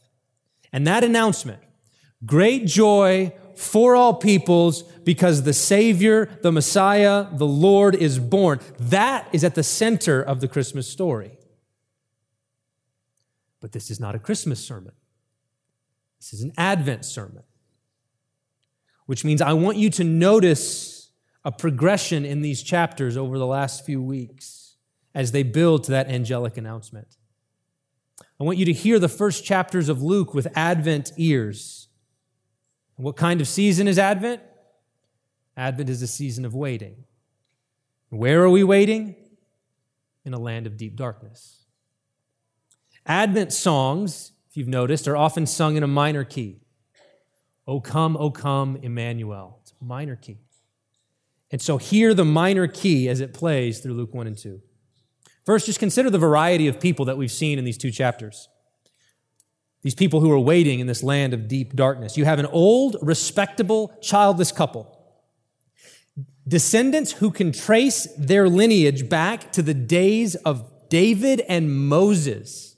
And 0.74 0.88
that 0.88 1.04
announcement, 1.04 1.60
great 2.26 2.66
joy 2.66 3.34
for 3.56 3.96
all 3.96 4.14
peoples 4.16 4.84
because 4.84 5.44
the 5.44 5.54
Savior, 5.54 6.30
the 6.42 6.52
Messiah, 6.52 7.28
the 7.32 7.46
Lord 7.46 7.94
is 7.96 8.20
born. 8.20 8.60
That 8.80 9.28
is 9.32 9.44
at 9.44 9.56
the 9.56 9.64
center 9.64 10.22
of 10.22 10.42
the 10.42 10.48
Christmas 10.48 10.88
story. 10.88 11.38
But 13.60 13.74
this 13.74 13.92
is 13.92 14.00
not 14.00 14.16
a 14.16 14.20
Christmas 14.20 14.64
sermon. 14.64 14.94
This 16.20 16.34
is 16.34 16.42
an 16.42 16.54
Advent 16.58 17.06
sermon, 17.06 17.44
which 19.12 19.26
means 19.26 19.42
I 19.42 19.52
want 19.52 19.76
you 19.76 19.90
to 19.90 20.06
notice 20.06 21.10
a 21.44 21.52
progression 21.52 22.24
in 22.24 22.42
these 22.42 22.64
chapters 22.64 23.18
over 23.18 23.38
the 23.38 23.46
last 23.46 23.86
few 23.86 24.02
weeks 24.02 24.78
as 25.14 25.34
they 25.34 25.44
build 25.44 25.84
to 25.84 25.92
that 25.92 26.08
angelic 26.08 26.56
announcement. 26.56 27.18
I 28.40 28.46
want 28.46 28.58
you 28.58 28.64
to 28.64 28.72
hear 28.72 29.00
the 29.00 29.10
first 29.10 29.44
chapters 29.44 29.90
of 29.90 30.02
Luke 30.02 30.34
with 30.34 30.48
Advent 30.56 31.12
ears. 31.18 31.90
What 32.96 33.18
kind 33.18 33.42
of 33.42 33.50
season 33.50 33.86
is 33.86 34.00
Advent? 34.00 34.42
Advent 35.58 35.90
is 35.90 36.02
a 36.02 36.08
season 36.08 36.46
of 36.46 36.56
waiting. 36.56 37.04
Where 38.12 38.42
are 38.44 38.50
we 38.50 38.64
waiting? 38.64 39.18
In 40.24 40.34
a 40.34 40.40
land 40.40 40.68
of 40.68 40.78
deep 40.78 40.96
darkness. 40.96 41.66
Advent 43.06 43.52
songs, 43.52 44.32
if 44.50 44.56
you've 44.56 44.70
noticed, 44.70 45.06
are 45.06 45.18
often 45.18 45.46
sung 45.46 45.76
in 45.76 45.84
a 45.84 45.88
minor 45.88 46.24
key. 46.24 46.61
O 47.68 47.80
come, 47.80 48.18
O 48.18 48.32
come, 48.32 48.78
Emmanuel. 48.78 49.60
It's 49.62 49.74
a 49.80 49.84
minor 49.84 50.16
key. 50.16 50.40
And 51.52 51.62
so 51.62 51.78
hear 51.78 52.14
the 52.14 52.26
minor 52.26 52.68
key 52.68 53.10
as 53.10 53.20
it 53.20 53.34
plays 53.34 53.80
through 53.80 53.94
Luke 53.94 54.14
1 54.14 54.28
and 54.28 54.38
2. 54.38 54.62
First, 55.46 55.66
just 55.66 55.80
consider 55.80 56.10
the 56.10 56.18
variety 56.18 56.68
of 56.68 56.80
people 56.80 57.06
that 57.06 57.18
we've 57.18 57.32
seen 57.32 57.60
in 57.60 57.66
these 57.66 57.78
two 57.78 57.92
chapters. 57.92 58.48
These 59.82 59.96
people 59.96 60.22
who 60.22 60.32
are 60.32 60.40
waiting 60.40 60.80
in 60.80 60.88
this 60.88 61.04
land 61.04 61.34
of 61.34 61.48
deep 61.48 61.76
darkness. 61.76 62.16
You 62.16 62.26
have 62.26 62.40
an 62.40 62.46
old, 62.48 62.98
respectable, 63.02 63.98
childless 64.02 64.52
couple. 64.52 64.98
Descendants 66.48 67.14
who 67.14 67.32
can 67.32 67.52
trace 67.52 68.08
their 68.18 68.48
lineage 68.48 69.10
back 69.10 69.52
to 69.54 69.62
the 69.62 69.74
days 69.74 70.36
of 70.36 70.72
David 70.90 71.42
and 71.48 71.88
Moses. 71.88 72.76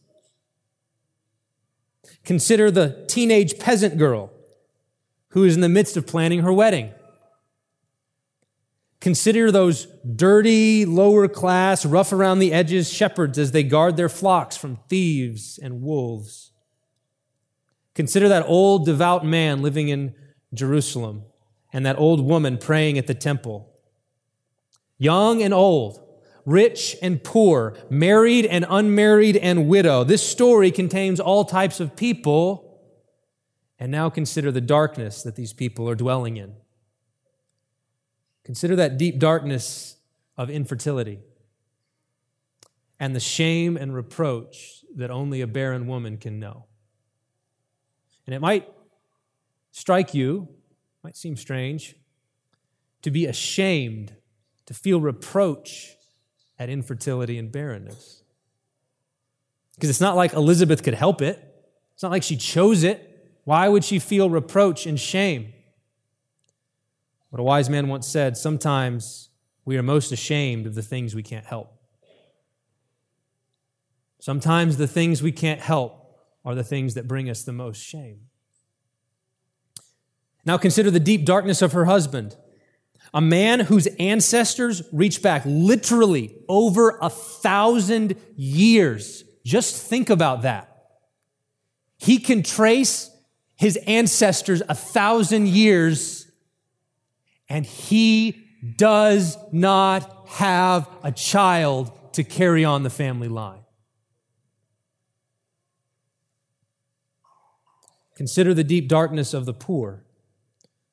Consider 2.23 2.71
the 2.71 3.05
teenage 3.07 3.59
peasant 3.59 3.97
girl 3.97 4.32
who 5.33 5.43
is 5.43 5.55
in 5.55 5.61
the 5.61 5.69
midst 5.69 5.97
of 5.97 6.07
planning 6.07 6.41
her 6.41 6.53
wedding. 6.53 6.91
Consider 9.01 9.51
those 9.51 9.87
dirty, 10.15 10.85
lower 10.85 11.27
class, 11.27 11.85
rough 11.85 12.13
around 12.13 12.39
the 12.39 12.53
edges 12.53 12.91
shepherds 12.91 13.37
as 13.37 13.51
they 13.51 13.63
guard 13.63 13.97
their 13.97 14.09
flocks 14.09 14.55
from 14.55 14.79
thieves 14.87 15.59
and 15.61 15.81
wolves. 15.81 16.51
Consider 17.95 18.29
that 18.29 18.45
old 18.47 18.85
devout 18.85 19.25
man 19.25 19.61
living 19.61 19.89
in 19.89 20.15
Jerusalem 20.53 21.23
and 21.73 21.85
that 21.85 21.99
old 21.99 22.21
woman 22.21 22.57
praying 22.57 22.97
at 22.97 23.07
the 23.07 23.13
temple. 23.13 23.69
Young 24.97 25.41
and 25.41 25.53
old, 25.53 25.99
rich 26.45 26.95
and 27.01 27.23
poor, 27.23 27.75
married 27.89 28.45
and 28.45 28.65
unmarried 28.69 29.35
and 29.35 29.67
widow. 29.67 30.03
This 30.03 30.27
story 30.27 30.71
contains 30.71 31.19
all 31.19 31.43
types 31.43 31.79
of 31.79 31.95
people. 31.95 32.72
And 33.79 33.91
now 33.91 34.09
consider 34.09 34.51
the 34.51 34.61
darkness 34.61 35.23
that 35.23 35.35
these 35.35 35.53
people 35.53 35.89
are 35.89 35.95
dwelling 35.95 36.37
in. 36.37 36.55
Consider 38.43 38.75
that 38.75 38.97
deep 38.97 39.19
darkness 39.19 39.97
of 40.37 40.49
infertility 40.49 41.19
and 42.99 43.15
the 43.15 43.19
shame 43.19 43.75
and 43.77 43.93
reproach 43.93 44.83
that 44.95 45.11
only 45.11 45.41
a 45.41 45.47
barren 45.47 45.87
woman 45.87 46.17
can 46.17 46.39
know. 46.39 46.65
And 48.25 48.33
it 48.33 48.39
might 48.39 48.69
strike 49.71 50.13
you 50.13 50.47
might 51.03 51.17
seem 51.17 51.35
strange, 51.35 51.95
to 53.01 53.11
be 53.11 53.25
ashamed, 53.25 54.15
to 54.65 54.73
feel 54.73 55.01
reproach 55.01 55.97
at 56.57 56.69
infertility 56.69 57.37
and 57.37 57.51
barrenness. 57.51 58.23
Because 59.75 59.89
it's 59.89 59.99
not 59.99 60.15
like 60.15 60.33
Elizabeth 60.33 60.83
could 60.83 60.93
help 60.93 61.21
it, 61.21 61.43
it's 61.93 62.03
not 62.03 62.11
like 62.11 62.23
she 62.23 62.37
chose 62.37 62.83
it. 62.83 63.09
Why 63.43 63.67
would 63.67 63.83
she 63.83 63.99
feel 63.99 64.29
reproach 64.29 64.85
and 64.85 64.99
shame? 64.99 65.53
What 67.29 67.39
a 67.39 67.43
wise 67.43 67.69
man 67.69 67.87
once 67.87 68.07
said 68.07 68.37
sometimes 68.37 69.29
we 69.65 69.77
are 69.77 69.83
most 69.83 70.11
ashamed 70.11 70.65
of 70.65 70.75
the 70.75 70.81
things 70.81 71.15
we 71.15 71.23
can't 71.23 71.45
help. 71.45 71.73
Sometimes 74.19 74.77
the 74.77 74.87
things 74.87 75.21
we 75.21 75.31
can't 75.31 75.59
help 75.59 76.19
are 76.45 76.55
the 76.55 76.63
things 76.63 76.93
that 76.93 77.07
bring 77.07 77.29
us 77.29 77.43
the 77.43 77.51
most 77.51 77.81
shame. 77.81 78.21
Now 80.45 80.57
consider 80.57 80.91
the 80.91 80.99
deep 80.99 81.25
darkness 81.25 81.61
of 81.61 81.73
her 81.73 81.85
husband, 81.85 82.35
a 83.13 83.21
man 83.21 83.61
whose 83.61 83.87
ancestors 83.99 84.83
reach 84.91 85.21
back 85.21 85.43
literally 85.45 86.35
over 86.47 86.97
a 87.01 87.09
thousand 87.09 88.15
years. 88.35 89.23
Just 89.45 89.75
think 89.75 90.09
about 90.09 90.41
that. 90.43 90.69
He 91.97 92.19
can 92.19 92.43
trace 92.43 93.09
his 93.63 93.77
ancestors 93.87 94.61
a 94.67 94.75
thousand 94.75 95.47
years, 95.47 96.27
and 97.47 97.65
he 97.65 98.45
does 98.75 99.37
not 99.53 100.27
have 100.27 100.89
a 101.01 101.13
child 101.13 101.89
to 102.11 102.25
carry 102.25 102.65
on 102.65 102.83
the 102.83 102.89
family 102.89 103.29
line. 103.29 103.61
Consider 108.17 108.53
the 108.53 108.65
deep 108.65 108.89
darkness 108.89 109.33
of 109.33 109.45
the 109.45 109.53
poor 109.53 110.03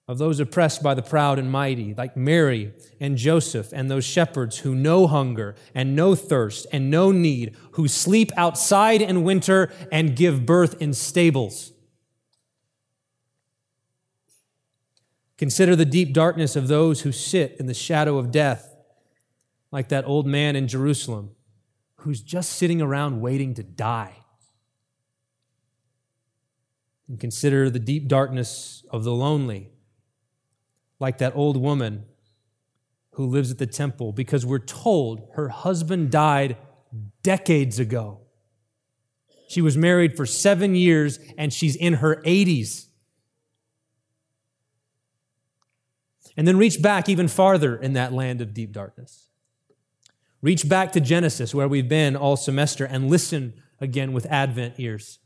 of 0.06 0.18
those 0.18 0.38
oppressed 0.38 0.80
by 0.80 0.94
the 0.94 1.02
proud 1.02 1.40
and 1.40 1.50
mighty, 1.50 1.92
like 1.94 2.16
Mary 2.16 2.72
and 3.00 3.16
Joseph 3.16 3.72
and 3.72 3.90
those 3.90 4.04
shepherds 4.04 4.58
who 4.58 4.76
know 4.76 5.08
hunger 5.08 5.56
and 5.74 5.96
know 5.96 6.14
thirst 6.14 6.68
and 6.72 6.88
know 6.88 7.10
need, 7.10 7.56
who 7.72 7.88
sleep 7.88 8.30
outside 8.36 9.02
in 9.02 9.24
winter 9.24 9.72
and 9.90 10.14
give 10.14 10.46
birth 10.46 10.80
in 10.80 10.94
stables. 10.94 11.72
Consider 15.40 15.74
the 15.74 15.86
deep 15.86 16.12
darkness 16.12 16.54
of 16.54 16.68
those 16.68 17.00
who 17.00 17.12
sit 17.12 17.56
in 17.58 17.64
the 17.64 17.72
shadow 17.72 18.18
of 18.18 18.30
death, 18.30 18.76
like 19.72 19.88
that 19.88 20.04
old 20.04 20.26
man 20.26 20.54
in 20.54 20.68
Jerusalem 20.68 21.30
who's 22.00 22.20
just 22.20 22.52
sitting 22.52 22.82
around 22.82 23.22
waiting 23.22 23.54
to 23.54 23.62
die. 23.62 24.16
And 27.08 27.18
consider 27.18 27.70
the 27.70 27.78
deep 27.78 28.06
darkness 28.06 28.84
of 28.90 29.02
the 29.02 29.12
lonely 29.12 29.70
like 30.98 31.16
that 31.16 31.34
old 31.34 31.56
woman 31.56 32.04
who 33.12 33.24
lives 33.24 33.50
at 33.50 33.56
the 33.56 33.66
temple 33.66 34.12
because 34.12 34.44
we're 34.44 34.58
told 34.58 35.26
her 35.36 35.48
husband 35.48 36.10
died 36.10 36.58
decades 37.22 37.78
ago. 37.78 38.20
She 39.48 39.62
was 39.62 39.74
married 39.74 40.18
for 40.18 40.26
seven 40.26 40.74
years 40.74 41.18
and 41.38 41.50
she's 41.50 41.76
in 41.76 41.94
her 41.94 42.16
80s. 42.26 42.88
And 46.40 46.48
then 46.48 46.56
reach 46.56 46.80
back 46.80 47.10
even 47.10 47.28
farther 47.28 47.76
in 47.76 47.92
that 47.92 48.14
land 48.14 48.40
of 48.40 48.54
deep 48.54 48.72
darkness. 48.72 49.28
Reach 50.40 50.66
back 50.66 50.90
to 50.92 50.98
Genesis, 50.98 51.54
where 51.54 51.68
we've 51.68 51.86
been 51.86 52.16
all 52.16 52.34
semester, 52.34 52.86
and 52.86 53.10
listen 53.10 53.52
again 53.78 54.14
with 54.14 54.24
Advent 54.24 54.76
ears. 54.78 55.18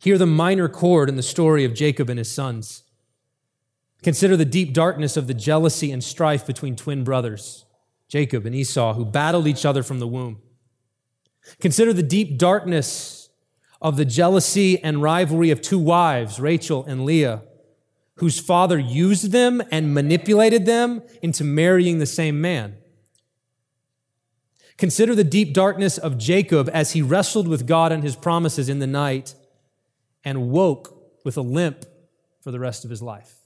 Hear 0.00 0.18
the 0.18 0.26
minor 0.26 0.68
chord 0.68 1.08
in 1.08 1.14
the 1.14 1.22
story 1.22 1.64
of 1.64 1.72
Jacob 1.72 2.10
and 2.10 2.18
his 2.18 2.34
sons. 2.34 2.82
Consider 4.02 4.36
the 4.36 4.44
deep 4.44 4.72
darkness 4.72 5.16
of 5.16 5.28
the 5.28 5.34
jealousy 5.34 5.92
and 5.92 6.02
strife 6.02 6.44
between 6.44 6.74
twin 6.74 7.04
brothers, 7.04 7.64
Jacob 8.08 8.46
and 8.46 8.56
Esau, 8.56 8.94
who 8.94 9.04
battled 9.04 9.46
each 9.46 9.64
other 9.64 9.84
from 9.84 10.00
the 10.00 10.08
womb. 10.08 10.42
Consider 11.60 11.92
the 11.92 12.02
deep 12.02 12.38
darkness 12.38 13.28
of 13.80 13.96
the 13.96 14.04
jealousy 14.04 14.82
and 14.82 15.00
rivalry 15.00 15.52
of 15.52 15.62
two 15.62 15.78
wives, 15.78 16.40
Rachel 16.40 16.84
and 16.86 17.04
Leah, 17.04 17.42
whose 18.20 18.38
father 18.38 18.78
used 18.78 19.32
them 19.32 19.62
and 19.70 19.94
manipulated 19.94 20.66
them 20.66 21.02
into 21.22 21.42
marrying 21.42 21.98
the 21.98 22.06
same 22.06 22.38
man. 22.38 22.76
Consider 24.76 25.14
the 25.14 25.24
deep 25.24 25.54
darkness 25.54 25.96
of 25.96 26.18
Jacob 26.18 26.68
as 26.72 26.92
he 26.92 27.00
wrestled 27.00 27.48
with 27.48 27.66
God 27.66 27.92
and 27.92 28.02
his 28.02 28.16
promises 28.16 28.68
in 28.68 28.78
the 28.78 28.86
night 28.86 29.34
and 30.22 30.50
woke 30.50 31.02
with 31.24 31.38
a 31.38 31.40
limp 31.40 31.86
for 32.42 32.50
the 32.50 32.60
rest 32.60 32.84
of 32.84 32.90
his 32.90 33.00
life. 33.00 33.36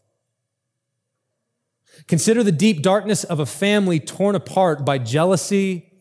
Consider 2.09 2.43
the 2.43 2.51
deep 2.51 2.83
darkness 2.83 3.23
of 3.23 3.39
a 3.39 3.47
family 3.47 4.01
torn 4.01 4.35
apart 4.35 4.85
by 4.85 4.99
jealousy 4.99 5.93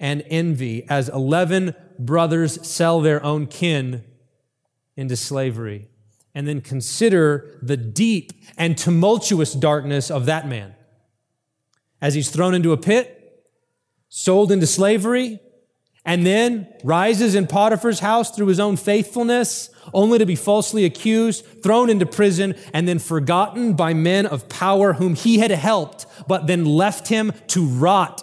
and 0.00 0.24
envy 0.26 0.84
as 0.88 1.08
11 1.08 1.76
brothers 1.96 2.66
sell 2.66 3.00
their 3.00 3.22
own 3.22 3.46
kin 3.46 4.02
into 4.96 5.14
slavery. 5.14 5.88
And 6.36 6.46
then 6.46 6.60
consider 6.60 7.58
the 7.62 7.78
deep 7.78 8.30
and 8.58 8.76
tumultuous 8.76 9.54
darkness 9.54 10.10
of 10.10 10.26
that 10.26 10.46
man 10.46 10.74
as 12.02 12.12
he's 12.12 12.30
thrown 12.30 12.54
into 12.54 12.72
a 12.72 12.76
pit, 12.76 13.42
sold 14.10 14.52
into 14.52 14.66
slavery, 14.66 15.40
and 16.04 16.26
then 16.26 16.68
rises 16.84 17.34
in 17.34 17.46
Potiphar's 17.46 18.00
house 18.00 18.36
through 18.36 18.48
his 18.48 18.60
own 18.60 18.76
faithfulness, 18.76 19.70
only 19.94 20.18
to 20.18 20.26
be 20.26 20.36
falsely 20.36 20.84
accused, 20.84 21.62
thrown 21.62 21.88
into 21.88 22.04
prison, 22.04 22.54
and 22.74 22.86
then 22.86 22.98
forgotten 22.98 23.72
by 23.72 23.94
men 23.94 24.26
of 24.26 24.46
power 24.50 24.92
whom 24.92 25.14
he 25.14 25.38
had 25.38 25.50
helped, 25.50 26.04
but 26.28 26.46
then 26.46 26.66
left 26.66 27.08
him 27.08 27.32
to 27.48 27.66
rot. 27.66 28.22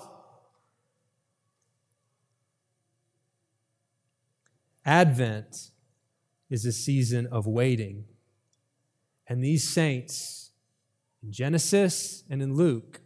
Advent 4.85 5.71
is 6.53 6.65
a 6.65 6.71
season 6.71 7.25
of 7.31 7.47
waiting. 7.47 8.05
And 9.27 9.43
these 9.43 9.67
saints 9.67 10.51
in 11.23 11.31
Genesis 11.31 12.23
and 12.29 12.43
in 12.43 12.53
Luke 12.53 13.01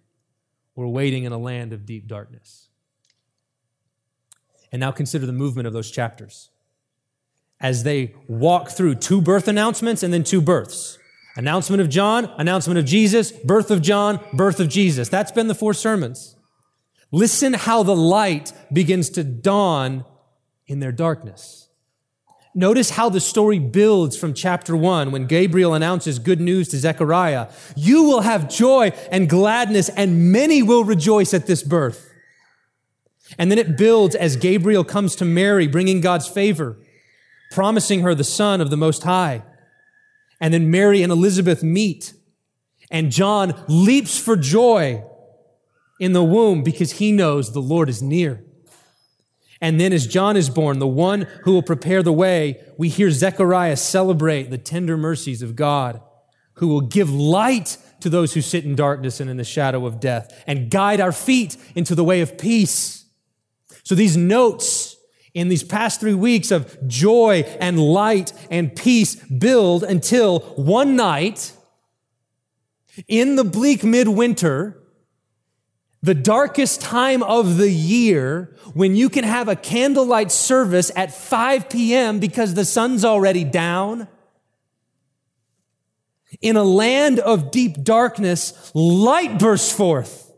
were 0.75 0.87
waiting 0.87 1.23
in 1.23 1.31
a 1.31 1.37
land 1.37 1.71
of 1.71 1.85
deep 1.85 2.07
darkness. 2.07 2.67
And 4.69 4.81
now 4.81 4.91
consider 4.91 5.25
the 5.25 5.31
movement 5.31 5.65
of 5.65 5.71
those 5.71 5.89
chapters 5.89 6.49
as 7.61 7.83
they 7.83 8.13
walk 8.27 8.69
through 8.69 8.95
two 8.95 9.21
birth 9.21 9.47
announcements 9.47 10.03
and 10.03 10.13
then 10.13 10.25
two 10.25 10.41
births. 10.41 10.99
Announcement 11.37 11.81
of 11.81 11.87
John, 11.87 12.25
announcement 12.37 12.77
of 12.77 12.83
Jesus, 12.83 13.31
birth 13.31 13.71
of 13.71 13.81
John, 13.81 14.19
birth 14.33 14.59
of 14.59 14.67
Jesus. 14.67 15.07
That's 15.07 15.31
been 15.31 15.47
the 15.47 15.55
four 15.55 15.73
sermons. 15.73 16.35
Listen 17.13 17.53
how 17.53 17.83
the 17.83 17.95
light 17.95 18.51
begins 18.73 19.09
to 19.11 19.23
dawn 19.23 20.03
in 20.65 20.81
their 20.81 20.91
darkness. 20.91 21.66
Notice 22.55 22.91
how 22.91 23.09
the 23.09 23.19
story 23.19 23.59
builds 23.59 24.17
from 24.17 24.33
chapter 24.33 24.75
one 24.75 25.11
when 25.11 25.27
Gabriel 25.27 25.73
announces 25.73 26.17
good 26.17 26.41
news 26.41 26.67
to 26.69 26.77
Zechariah. 26.77 27.49
You 27.75 28.03
will 28.03 28.21
have 28.21 28.49
joy 28.49 28.93
and 29.11 29.29
gladness, 29.29 29.89
and 29.89 30.31
many 30.31 30.63
will 30.63 30.83
rejoice 30.83 31.33
at 31.33 31.45
this 31.45 31.61
birth. 31.61 32.09
And 33.37 33.51
then 33.51 33.57
it 33.59 33.77
builds 33.77 34.15
as 34.15 34.37
Gabriel 34.37 34.83
comes 34.83 35.15
to 35.17 35.25
Mary, 35.25 35.67
bringing 35.67 36.01
God's 36.01 36.27
favor, 36.27 36.77
promising 37.51 38.01
her 38.01 38.15
the 38.15 38.23
Son 38.23 38.61
of 38.61 38.69
the 38.69 38.77
Most 38.77 39.03
High. 39.03 39.43
And 40.39 40.53
then 40.53 40.71
Mary 40.71 41.03
and 41.03 41.11
Elizabeth 41.11 41.61
meet, 41.61 42.13
and 42.89 43.11
John 43.11 43.53
leaps 43.67 44.17
for 44.17 44.35
joy 44.35 45.03
in 45.99 46.13
the 46.13 46.23
womb 46.23 46.63
because 46.63 46.93
he 46.93 47.11
knows 47.11 47.51
the 47.51 47.59
Lord 47.59 47.89
is 47.89 48.01
near. 48.01 48.43
And 49.61 49.79
then 49.79 49.93
as 49.93 50.07
John 50.07 50.37
is 50.37 50.49
born, 50.49 50.79
the 50.79 50.87
one 50.87 51.21
who 51.43 51.53
will 51.53 51.63
prepare 51.63 52.03
the 52.03 52.13
way, 52.13 52.61
we 52.77 52.89
hear 52.89 53.09
Zechariah 53.09 53.77
celebrate 53.77 54.49
the 54.49 54.57
tender 54.57 54.97
mercies 54.97 55.41
of 55.41 55.55
God, 55.55 56.01
who 56.53 56.67
will 56.67 56.81
give 56.81 57.11
light 57.11 57.77
to 58.01 58.09
those 58.09 58.33
who 58.33 58.41
sit 58.41 58.65
in 58.65 58.75
darkness 58.75 59.19
and 59.19 59.29
in 59.29 59.37
the 59.37 59.43
shadow 59.43 59.85
of 59.85 59.99
death 59.99 60.43
and 60.45 60.69
guide 60.69 61.01
our 61.01 61.11
feet 61.11 61.57
into 61.75 61.95
the 61.95 62.03
way 62.03 62.21
of 62.21 62.37
peace. 62.37 63.05
So 63.83 63.95
these 63.95 64.15
notes 64.15 64.95
in 65.33 65.49
these 65.49 65.63
past 65.63 65.99
three 65.99 66.13
weeks 66.13 66.51
of 66.51 66.87
joy 66.87 67.43
and 67.59 67.79
light 67.79 68.33
and 68.49 68.75
peace 68.75 69.15
build 69.15 69.83
until 69.83 70.39
one 70.55 70.95
night 70.95 71.53
in 73.07 73.35
the 73.35 73.43
bleak 73.43 73.83
midwinter, 73.83 74.83
the 76.01 76.13
darkest 76.13 76.81
time 76.81 77.23
of 77.23 77.57
the 77.57 77.71
year 77.71 78.55
when 78.73 78.95
you 78.95 79.09
can 79.09 79.23
have 79.23 79.47
a 79.47 79.55
candlelight 79.55 80.31
service 80.31 80.91
at 80.95 81.13
5 81.13 81.69
p.m. 81.69 82.19
because 82.19 82.53
the 82.53 82.65
sun's 82.65 83.03
already 83.03 83.43
down. 83.43 84.07
In 86.41 86.55
a 86.55 86.63
land 86.63 87.19
of 87.19 87.51
deep 87.51 87.83
darkness, 87.83 88.71
light 88.75 89.39
bursts 89.39 89.71
forth 89.71 90.31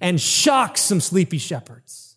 and 0.00 0.20
shocks 0.20 0.82
some 0.82 1.00
sleepy 1.00 1.38
shepherds. 1.38 2.16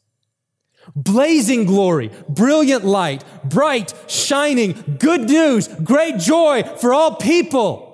Blazing 0.96 1.66
glory, 1.66 2.12
brilliant 2.28 2.84
light, 2.84 3.24
bright, 3.46 3.94
shining, 4.08 4.98
good 5.00 5.30
news, 5.30 5.68
great 5.68 6.18
joy 6.18 6.64
for 6.64 6.94
all 6.94 7.16
people. 7.16 7.91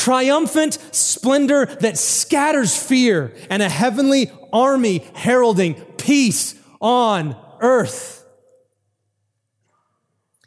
Triumphant 0.00 0.78
splendor 0.92 1.66
that 1.66 1.98
scatters 1.98 2.74
fear, 2.74 3.34
and 3.50 3.62
a 3.62 3.68
heavenly 3.68 4.30
army 4.50 5.06
heralding 5.14 5.74
peace 5.98 6.54
on 6.80 7.36
earth. 7.60 8.24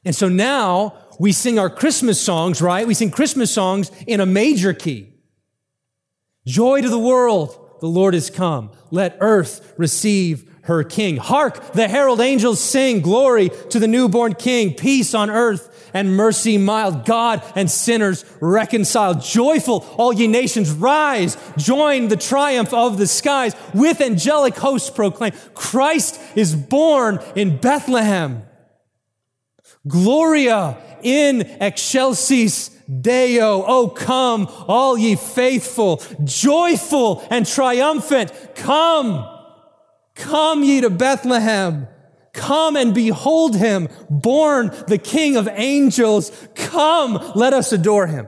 And 0.04 0.16
so 0.16 0.28
now 0.28 0.98
we 1.20 1.32
sing 1.32 1.60
our 1.60 1.70
Christmas 1.70 2.20
songs, 2.20 2.62
right? 2.62 2.88
We 2.88 2.96
sing 2.96 3.12
Christmas 3.12 3.54
songs 3.54 3.92
in 4.08 4.20
a 4.20 4.26
major 4.26 4.74
key. 4.74 5.14
Joy 6.48 6.82
to 6.82 6.90
the 6.90 7.00
world, 7.00 7.78
the 7.80 7.88
Lord 7.88 8.16
is 8.16 8.32
come. 8.32 8.72
Let 8.90 9.18
earth 9.22 9.74
receive 9.78 10.50
her 10.64 10.84
king. 10.84 11.18
Hark, 11.18 11.74
the 11.74 11.88
herald 11.88 12.22
angels 12.22 12.60
sing 12.60 13.02
glory 13.02 13.50
to 13.70 13.80
the 13.80 13.88
newborn 13.88 14.34
king, 14.34 14.74
peace 14.74 15.14
on 15.14 15.30
earth 15.30 15.70
and 15.94 16.16
mercy 16.16 16.58
mild, 16.58 17.06
God 17.06 17.44
and 17.56 17.70
sinners 17.70 18.26
reconciled. 18.40 19.22
Joyful, 19.22 19.86
all 19.98 20.14
ye 20.14 20.28
nations, 20.28 20.72
rise, 20.72 21.38
join 21.58 22.08
the 22.08 22.18
triumph 22.18 22.74
of 22.74 22.98
the 22.98 23.08
skies, 23.08 23.56
with 23.74 24.02
angelic 24.02 24.56
hosts 24.56 24.90
proclaim, 24.90 25.34
Christ 25.54 26.20
is 26.36 26.56
born 26.56 27.20
in 27.36 27.58
Bethlehem. 27.58 28.44
Gloria 29.88 30.78
in 31.04 31.42
excelsis 31.42 32.70
Deo. 33.02 33.64
Oh, 33.66 33.88
come, 33.88 34.48
all 34.68 34.98
ye 34.98 35.16
faithful, 35.16 36.02
joyful 36.24 37.26
and 37.30 37.46
triumphant. 37.46 38.32
Come, 38.56 39.28
come 40.16 40.64
ye 40.64 40.82
to 40.82 40.90
Bethlehem. 40.90 41.88
Come 42.34 42.76
and 42.76 42.96
behold 42.96 43.56
him, 43.56 43.88
born 44.10 44.72
the 44.88 44.98
King 44.98 45.38
of 45.38 45.48
angels. 45.48 46.32
Come, 46.56 47.32
let 47.36 47.54
us 47.54 47.72
adore 47.72 48.08
him. 48.08 48.28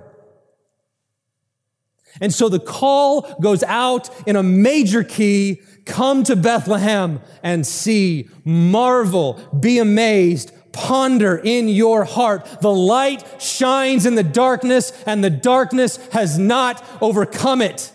And 2.21 2.33
so 2.33 2.47
the 2.47 2.59
call 2.59 3.21
goes 3.41 3.63
out 3.63 4.09
in 4.27 4.35
a 4.35 4.43
major 4.43 5.03
key. 5.03 5.61
Come 5.85 6.23
to 6.23 6.35
Bethlehem 6.35 7.19
and 7.43 7.65
see, 7.65 8.29
marvel, 8.45 9.39
be 9.59 9.79
amazed, 9.79 10.51
ponder 10.71 11.35
in 11.35 11.67
your 11.67 12.05
heart. 12.05 12.61
The 12.61 12.73
light 12.73 13.41
shines 13.41 14.05
in 14.05 14.15
the 14.15 14.23
darkness 14.23 14.93
and 15.05 15.23
the 15.23 15.29
darkness 15.29 15.97
has 16.11 16.37
not 16.37 16.83
overcome 17.01 17.61
it. 17.61 17.91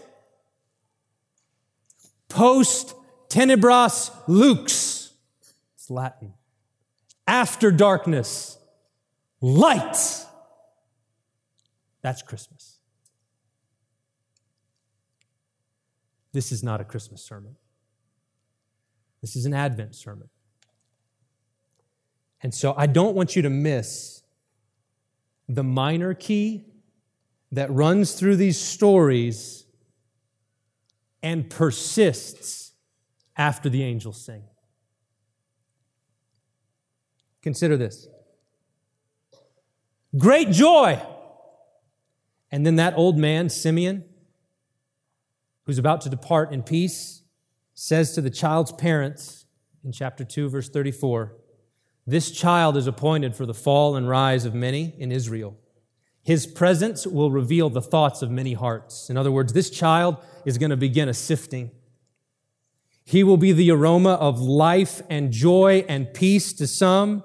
Post 2.28 2.94
tenebras 3.28 4.10
lux 4.26 4.89
Latin. 5.90 6.34
After 7.26 7.70
darkness, 7.70 8.58
light. 9.40 9.96
That's 12.02 12.22
Christmas. 12.22 12.78
This 16.32 16.52
is 16.52 16.62
not 16.62 16.80
a 16.80 16.84
Christmas 16.84 17.22
sermon. 17.22 17.56
This 19.20 19.36
is 19.36 19.46
an 19.46 19.52
Advent 19.52 19.94
sermon. 19.94 20.28
And 22.42 22.54
so 22.54 22.74
I 22.76 22.86
don't 22.86 23.14
want 23.14 23.36
you 23.36 23.42
to 23.42 23.50
miss 23.50 24.22
the 25.48 25.64
minor 25.64 26.14
key 26.14 26.64
that 27.52 27.70
runs 27.70 28.12
through 28.12 28.36
these 28.36 28.58
stories 28.58 29.66
and 31.22 31.50
persists 31.50 32.72
after 33.36 33.68
the 33.68 33.82
angels 33.82 34.20
sing. 34.20 34.44
Consider 37.42 37.76
this 37.76 38.08
great 40.16 40.50
joy. 40.50 41.00
And 42.52 42.66
then 42.66 42.76
that 42.76 42.94
old 42.96 43.16
man, 43.16 43.48
Simeon, 43.48 44.04
who's 45.64 45.78
about 45.78 46.00
to 46.00 46.08
depart 46.08 46.52
in 46.52 46.62
peace, 46.62 47.22
says 47.74 48.12
to 48.14 48.20
the 48.20 48.30
child's 48.30 48.72
parents 48.72 49.46
in 49.84 49.92
chapter 49.92 50.24
2, 50.24 50.48
verse 50.48 50.68
34 50.68 51.32
This 52.06 52.30
child 52.30 52.76
is 52.76 52.86
appointed 52.86 53.36
for 53.36 53.46
the 53.46 53.54
fall 53.54 53.96
and 53.96 54.08
rise 54.08 54.44
of 54.44 54.54
many 54.54 54.94
in 54.98 55.12
Israel. 55.12 55.56
His 56.22 56.46
presence 56.46 57.06
will 57.06 57.30
reveal 57.30 57.70
the 57.70 57.80
thoughts 57.80 58.20
of 58.20 58.30
many 58.30 58.52
hearts. 58.52 59.08
In 59.08 59.16
other 59.16 59.32
words, 59.32 59.52
this 59.52 59.70
child 59.70 60.16
is 60.44 60.58
going 60.58 60.70
to 60.70 60.76
begin 60.76 61.08
a 61.08 61.14
sifting. 61.14 61.70
He 63.04 63.24
will 63.24 63.38
be 63.38 63.52
the 63.52 63.70
aroma 63.70 64.14
of 64.14 64.40
life 64.40 65.00
and 65.08 65.32
joy 65.32 65.84
and 65.88 66.12
peace 66.12 66.52
to 66.54 66.66
some, 66.66 67.24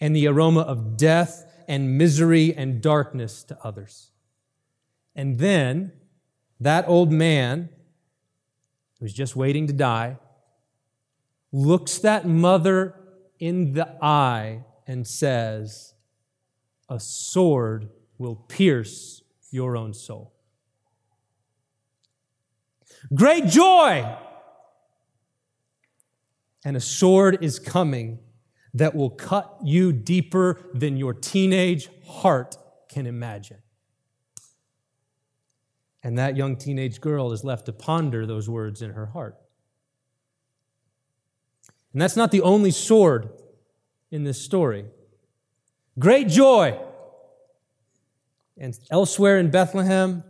and 0.00 0.16
the 0.16 0.26
aroma 0.26 0.60
of 0.60 0.96
death 0.96 1.44
and 1.68 1.98
misery 1.98 2.54
and 2.54 2.80
darkness 2.80 3.44
to 3.44 3.58
others. 3.62 4.10
And 5.14 5.38
then 5.38 5.92
that 6.58 6.88
old 6.88 7.12
man 7.12 7.68
who's 8.98 9.12
just 9.12 9.36
waiting 9.36 9.66
to 9.66 9.72
die 9.72 10.18
looks 11.52 11.98
that 11.98 12.26
mother 12.26 12.94
in 13.38 13.74
the 13.74 13.96
eye 14.02 14.64
and 14.86 15.06
says, 15.06 15.94
A 16.88 17.00
sword 17.00 17.88
will 18.18 18.36
pierce 18.36 19.22
your 19.50 19.76
own 19.76 19.94
soul. 19.94 20.34
Great 23.14 23.46
joy! 23.46 24.16
And 26.64 26.76
a 26.76 26.80
sword 26.80 27.42
is 27.42 27.58
coming 27.58 28.18
that 28.74 28.94
will 28.94 29.10
cut 29.10 29.58
you 29.64 29.92
deeper 29.92 30.60
than 30.72 30.96
your 30.96 31.12
teenage 31.12 31.88
heart 32.06 32.56
can 32.88 33.06
imagine. 33.06 33.58
And 36.02 36.18
that 36.18 36.36
young 36.36 36.56
teenage 36.56 37.00
girl 37.00 37.32
is 37.32 37.44
left 37.44 37.66
to 37.66 37.72
ponder 37.72 38.26
those 38.26 38.48
words 38.48 38.80
in 38.80 38.92
her 38.92 39.06
heart. 39.06 39.36
And 41.92 42.00
that's 42.00 42.16
not 42.16 42.30
the 42.30 42.42
only 42.42 42.70
sword 42.70 43.28
in 44.10 44.24
this 44.24 44.40
story. 44.40 44.86
Great 45.98 46.28
joy. 46.28 46.78
And 48.56 48.78
elsewhere 48.90 49.38
in 49.38 49.50
Bethlehem, 49.50 50.22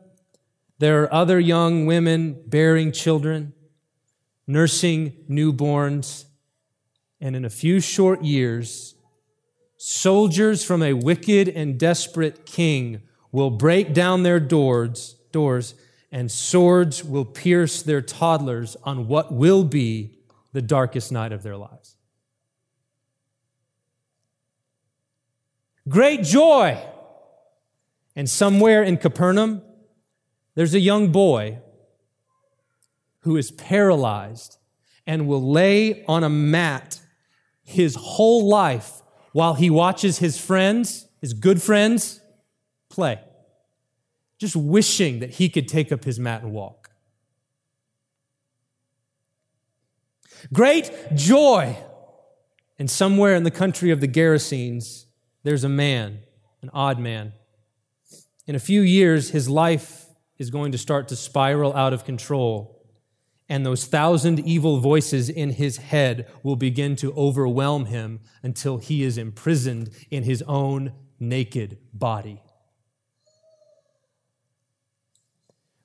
there 0.78 1.02
are 1.02 1.12
other 1.12 1.38
young 1.38 1.84
women 1.84 2.42
bearing 2.46 2.90
children, 2.90 3.52
nursing 4.46 5.12
newborns, 5.28 6.24
and 7.20 7.36
in 7.36 7.44
a 7.44 7.50
few 7.50 7.80
short 7.80 8.22
years, 8.22 8.94
soldiers 9.76 10.64
from 10.64 10.82
a 10.82 10.92
wicked 10.94 11.48
and 11.48 11.78
desperate 11.78 12.46
king 12.46 13.02
will 13.32 13.50
break 13.50 13.92
down 13.92 14.22
their 14.22 14.40
doors, 14.40 15.16
doors 15.32 15.74
and 16.12 16.30
swords 16.30 17.04
will 17.04 17.24
pierce 17.24 17.82
their 17.82 18.00
toddlers 18.00 18.76
on 18.82 19.06
what 19.06 19.32
will 19.32 19.64
be 19.64 20.18
the 20.52 20.62
darkest 20.62 21.12
night 21.12 21.32
of 21.32 21.42
their 21.42 21.56
lives. 21.56 21.96
Great 25.88 26.22
joy! 26.22 26.78
And 28.16 28.28
somewhere 28.28 28.82
in 28.82 28.96
Capernaum, 28.96 29.62
there's 30.54 30.74
a 30.74 30.80
young 30.80 31.12
boy 31.12 31.58
who 33.20 33.36
is 33.36 33.50
paralyzed 33.50 34.58
and 35.06 35.26
will 35.26 35.50
lay 35.50 36.04
on 36.06 36.24
a 36.24 36.28
mat 36.28 36.99
his 37.70 37.94
whole 37.94 38.48
life 38.48 39.02
while 39.32 39.54
he 39.54 39.70
watches 39.70 40.18
his 40.18 40.38
friends, 40.38 41.06
his 41.20 41.32
good 41.32 41.62
friends, 41.62 42.20
play. 42.88 43.20
Just 44.38 44.56
wishing 44.56 45.20
that 45.20 45.30
he 45.30 45.48
could 45.48 45.68
take 45.68 45.92
up 45.92 46.04
his 46.04 46.18
mat 46.18 46.42
and 46.42 46.52
walk. 46.52 46.90
Great 50.52 50.90
joy. 51.14 51.76
And 52.78 52.90
somewhere 52.90 53.34
in 53.34 53.44
the 53.44 53.50
country 53.50 53.90
of 53.90 54.00
the 54.00 54.08
Gerasenes, 54.08 55.04
there's 55.42 55.64
a 55.64 55.68
man, 55.68 56.20
an 56.62 56.70
odd 56.72 56.98
man. 56.98 57.34
In 58.46 58.54
a 58.54 58.58
few 58.58 58.80
years, 58.80 59.30
his 59.30 59.48
life 59.48 60.06
is 60.38 60.50
going 60.50 60.72
to 60.72 60.78
start 60.78 61.08
to 61.08 61.16
spiral 61.16 61.74
out 61.76 61.92
of 61.92 62.04
control. 62.04 62.79
And 63.50 63.66
those 63.66 63.84
thousand 63.84 64.38
evil 64.46 64.78
voices 64.78 65.28
in 65.28 65.50
his 65.50 65.78
head 65.78 66.30
will 66.44 66.54
begin 66.54 66.94
to 66.96 67.12
overwhelm 67.14 67.86
him 67.86 68.20
until 68.44 68.78
he 68.78 69.02
is 69.02 69.18
imprisoned 69.18 69.90
in 70.08 70.22
his 70.22 70.40
own 70.42 70.92
naked 71.18 71.76
body. 71.92 72.40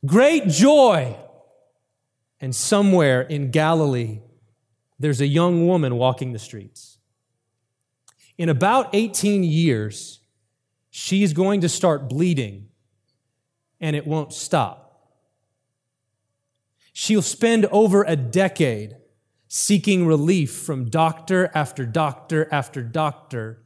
Great 0.06 0.48
joy! 0.48 1.18
And 2.40 2.56
somewhere 2.56 3.22
in 3.24 3.50
Galilee, 3.50 4.20
there's 5.00 5.20
a 5.20 5.28
young 5.28 5.66
woman 5.66 5.96
walking 5.96 6.34
the 6.34 6.40
streets. 6.40 7.00
In 8.38 8.48
about 8.48 8.94
18 8.94 9.44
years, 9.44 10.20
she's 10.92 11.34
going 11.34 11.62
to 11.62 11.70
start 11.70 12.10
bleeding 12.10 12.70
and 13.82 13.96
it 13.96 14.06
won't 14.06 14.34
stop. 14.34 14.85
She'll 16.98 17.22
spend 17.22 17.66
over 17.74 18.06
a 18.06 18.16
decade 18.16 18.96
seeking 19.50 20.08
relief 20.08 20.56
from 20.56 20.90
doctor 20.90 21.52
after 21.54 21.86
doctor 21.86 22.48
after 22.54 22.82
doctor, 22.82 23.66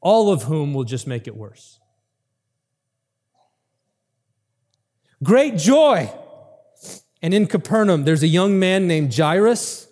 all 0.00 0.32
of 0.32 0.44
whom 0.44 0.72
will 0.72 0.84
just 0.84 1.06
make 1.06 1.26
it 1.26 1.36
worse. 1.36 1.78
Great 5.22 5.58
joy. 5.58 6.10
And 7.20 7.34
in 7.34 7.46
Capernaum, 7.48 8.04
there's 8.04 8.22
a 8.22 8.28
young 8.28 8.58
man 8.58 8.88
named 8.88 9.14
Jairus 9.14 9.86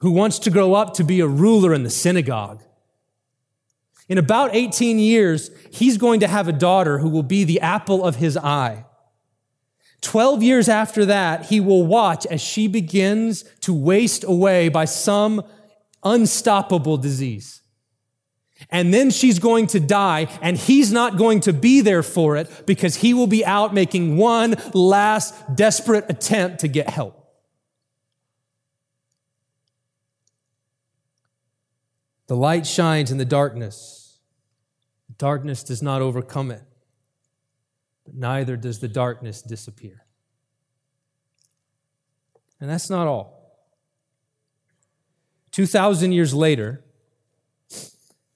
who 0.00 0.10
wants 0.10 0.38
to 0.40 0.50
grow 0.50 0.74
up 0.74 0.92
to 0.94 1.02
be 1.02 1.20
a 1.20 1.26
ruler 1.26 1.72
in 1.72 1.82
the 1.82 1.88
synagogue. 1.88 2.62
In 4.06 4.18
about 4.18 4.54
18 4.54 4.98
years, 4.98 5.50
he's 5.70 5.96
going 5.96 6.20
to 6.20 6.28
have 6.28 6.46
a 6.46 6.52
daughter 6.52 6.98
who 6.98 7.08
will 7.08 7.22
be 7.22 7.42
the 7.42 7.62
apple 7.62 8.04
of 8.04 8.16
his 8.16 8.36
eye. 8.36 8.84
12 10.02 10.42
years 10.42 10.68
after 10.68 11.04
that, 11.06 11.46
he 11.46 11.60
will 11.60 11.86
watch 11.86 12.26
as 12.26 12.40
she 12.40 12.68
begins 12.68 13.44
to 13.60 13.74
waste 13.74 14.24
away 14.24 14.68
by 14.68 14.84
some 14.84 15.42
unstoppable 16.04 16.96
disease. 16.96 17.62
And 18.70 18.92
then 18.92 19.10
she's 19.10 19.38
going 19.38 19.66
to 19.68 19.80
die, 19.80 20.28
and 20.40 20.56
he's 20.56 20.90
not 20.90 21.18
going 21.18 21.40
to 21.40 21.52
be 21.52 21.82
there 21.82 22.02
for 22.02 22.36
it 22.36 22.50
because 22.66 22.96
he 22.96 23.12
will 23.12 23.26
be 23.26 23.44
out 23.44 23.74
making 23.74 24.16
one 24.16 24.56
last 24.72 25.34
desperate 25.54 26.06
attempt 26.08 26.60
to 26.60 26.68
get 26.68 26.88
help. 26.88 27.22
The 32.28 32.36
light 32.36 32.66
shines 32.66 33.10
in 33.10 33.18
the 33.18 33.24
darkness. 33.24 34.18
Darkness 35.18 35.62
does 35.62 35.82
not 35.82 36.02
overcome 36.02 36.50
it, 36.50 36.62
but 38.06 38.14
neither 38.14 38.56
does 38.56 38.78
the 38.78 38.88
darkness 38.88 39.42
disappear. 39.42 40.04
And 42.60 42.70
that's 42.70 42.88
not 42.88 43.06
all. 43.06 43.36
2,000 45.50 46.12
years 46.12 46.32
later, 46.32 46.82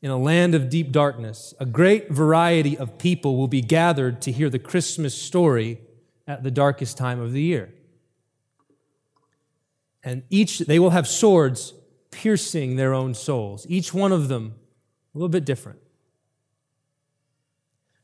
in 0.02 0.10
a 0.10 0.16
land 0.16 0.54
of 0.54 0.70
deep 0.70 0.92
darkness, 0.92 1.54
a 1.60 1.66
great 1.66 2.10
variety 2.10 2.76
of 2.76 2.98
people 2.98 3.36
will 3.36 3.48
be 3.48 3.60
gathered 3.60 4.22
to 4.22 4.32
hear 4.32 4.48
the 4.48 4.58
Christmas 4.58 5.14
story 5.14 5.80
at 6.26 6.42
the 6.42 6.50
darkest 6.50 6.96
time 6.96 7.20
of 7.20 7.32
the 7.32 7.42
year. 7.42 7.74
And 10.02 10.22
each, 10.30 10.60
they 10.60 10.78
will 10.78 10.90
have 10.90 11.06
swords 11.06 11.74
piercing 12.10 12.76
their 12.76 12.94
own 12.94 13.14
souls, 13.14 13.66
each 13.68 13.92
one 13.92 14.12
of 14.12 14.28
them 14.28 14.54
a 15.14 15.18
little 15.18 15.28
bit 15.28 15.44
different. 15.44 15.78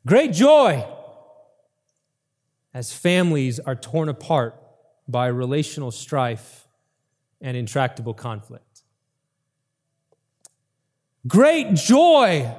Great 0.04 0.32
joy 0.32 0.86
as 2.76 2.92
families 2.92 3.58
are 3.58 3.74
torn 3.74 4.06
apart 4.06 4.54
by 5.08 5.26
relational 5.28 5.90
strife 5.90 6.68
and 7.40 7.56
intractable 7.56 8.12
conflict. 8.12 8.82
Great 11.26 11.72
joy 11.72 12.54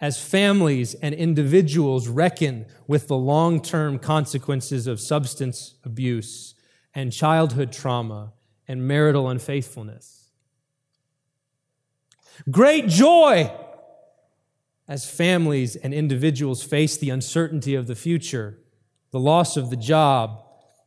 as 0.00 0.22
families 0.24 0.94
and 0.94 1.12
individuals 1.16 2.06
reckon 2.06 2.64
with 2.86 3.08
the 3.08 3.16
long 3.16 3.60
term 3.60 3.98
consequences 3.98 4.86
of 4.86 5.00
substance 5.00 5.74
abuse 5.82 6.54
and 6.94 7.12
childhood 7.12 7.72
trauma 7.72 8.32
and 8.68 8.86
marital 8.86 9.28
unfaithfulness. 9.28 10.30
Great 12.52 12.86
joy 12.86 13.52
as 14.86 15.10
families 15.10 15.74
and 15.74 15.92
individuals 15.92 16.62
face 16.62 16.96
the 16.96 17.10
uncertainty 17.10 17.74
of 17.74 17.88
the 17.88 17.96
future, 17.96 18.60
the 19.14 19.20
loss 19.20 19.56
of 19.56 19.70
the 19.70 19.76
job, 19.76 20.42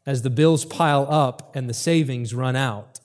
as 0.05 0.21
the 0.21 0.29
bills 0.29 0.65
pile 0.65 1.07
up 1.09 1.55
and 1.55 1.69
the 1.69 1.73
savings 1.73 2.33
run 2.33 2.57
out. 2.57 2.99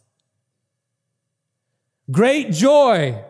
Great 2.10 2.50
joy 2.50 3.22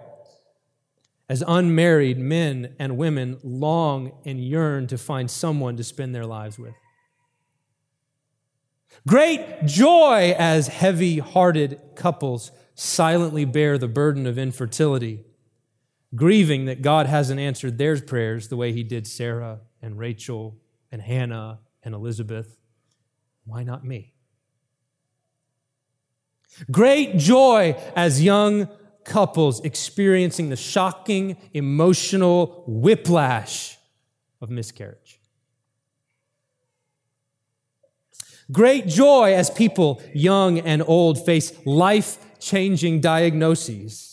as 1.28 1.44
unmarried 1.46 2.18
men 2.18 2.74
and 2.78 2.96
women 2.96 3.38
long 3.42 4.10
and 4.24 4.42
yearn 4.42 4.86
to 4.86 4.96
find 4.96 5.30
someone 5.30 5.76
to 5.76 5.84
spend 5.84 6.14
their 6.14 6.24
lives 6.24 6.58
with. 6.58 6.72
Great 9.06 9.66
joy 9.66 10.34
as 10.38 10.68
heavy 10.68 11.18
hearted 11.18 11.78
couples 11.94 12.52
silently 12.74 13.44
bear 13.44 13.76
the 13.76 13.86
burden 13.86 14.26
of 14.26 14.38
infertility, 14.38 15.26
grieving 16.14 16.64
that 16.64 16.80
God 16.80 17.04
hasn't 17.04 17.38
answered 17.38 17.76
their 17.76 18.00
prayers 18.00 18.48
the 18.48 18.56
way 18.56 18.72
He 18.72 18.82
did 18.82 19.06
Sarah 19.06 19.60
and 19.82 19.98
Rachel 19.98 20.56
and 20.90 21.02
Hannah 21.02 21.58
and 21.84 21.94
Elizabeth. 21.94 22.58
Why 23.44 23.62
not 23.64 23.84
me? 23.84 24.14
Great 26.70 27.16
joy 27.16 27.76
as 27.96 28.22
young 28.22 28.68
couples 29.04 29.60
experiencing 29.60 30.48
the 30.48 30.56
shocking 30.56 31.36
emotional 31.52 32.64
whiplash 32.66 33.78
of 34.40 34.50
miscarriage. 34.50 35.18
Great 38.50 38.86
joy 38.86 39.34
as 39.34 39.50
people, 39.50 40.02
young 40.12 40.58
and 40.58 40.82
old, 40.86 41.24
face 41.24 41.52
life 41.64 42.18
changing 42.38 43.00
diagnoses 43.00 44.12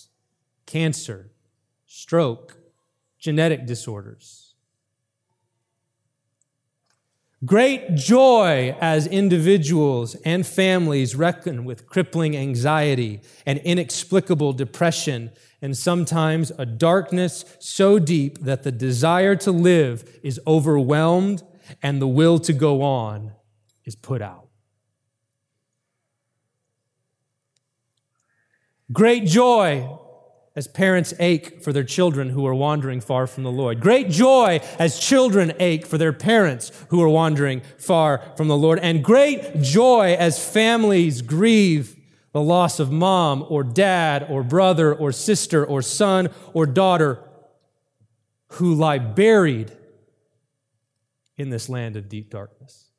cancer, 0.66 1.32
stroke, 1.88 2.56
genetic 3.18 3.66
disorders. 3.66 4.39
Great 7.46 7.96
joy 7.96 8.76
as 8.82 9.08
individuals 9.08 10.16
and 10.26 10.46
families 10.46 11.16
reckon 11.16 11.64
with 11.64 11.88
crippling 11.88 12.36
anxiety 12.36 13.22
and 13.46 13.60
inexplicable 13.60 14.52
depression, 14.52 15.32
and 15.62 15.78
sometimes 15.78 16.52
a 16.58 16.66
darkness 16.66 17.46
so 17.60 17.98
deep 17.98 18.40
that 18.40 18.64
the 18.64 18.74
desire 18.74 19.38
to 19.38 19.52
live 19.52 20.20
is 20.22 20.40
overwhelmed 20.46 21.42
and 21.82 22.02
the 22.02 22.08
will 22.08 22.40
to 22.40 22.52
go 22.52 22.82
on 22.82 23.32
is 23.86 23.96
put 23.96 24.22
out. 24.22 24.48
Great 28.92 29.26
joy 29.26 29.98
as 30.60 30.68
parents 30.68 31.14
ache 31.20 31.64
for 31.64 31.72
their 31.72 31.86
children 31.86 32.32
who 32.32 32.46
are 32.46 32.54
wandering 32.54 33.00
far 33.00 33.26
from 33.26 33.44
the 33.44 33.52
Lord. 33.52 33.80
Great 33.80 34.10
joy 34.10 34.60
as 34.78 35.00
children 35.00 35.54
ache 35.58 35.86
for 35.86 35.98
their 35.98 36.12
parents 36.12 36.74
who 36.90 37.02
are 37.02 37.08
wandering 37.08 37.62
far 37.78 38.22
from 38.36 38.50
the 38.50 38.58
Lord. 38.58 38.78
And 38.80 39.02
great 39.02 39.62
joy 39.62 40.18
as 40.20 40.46
families 40.46 41.22
grieve 41.22 41.96
the 42.34 42.42
loss 42.42 42.78
of 42.82 42.92
mom 42.92 43.46
or 43.48 43.64
dad 43.64 44.28
or 44.30 44.44
brother 44.44 44.94
or 44.94 45.14
sister 45.14 45.66
or 45.66 45.82
son 45.82 46.28
or 46.54 46.66
daughter 46.66 47.24
who 48.48 48.76
lie 48.76 49.00
buried 49.00 49.72
in 51.38 51.52
this 51.52 51.70
land 51.70 51.96
of 51.96 52.10
deep 52.10 52.30
darkness. 52.30 52.90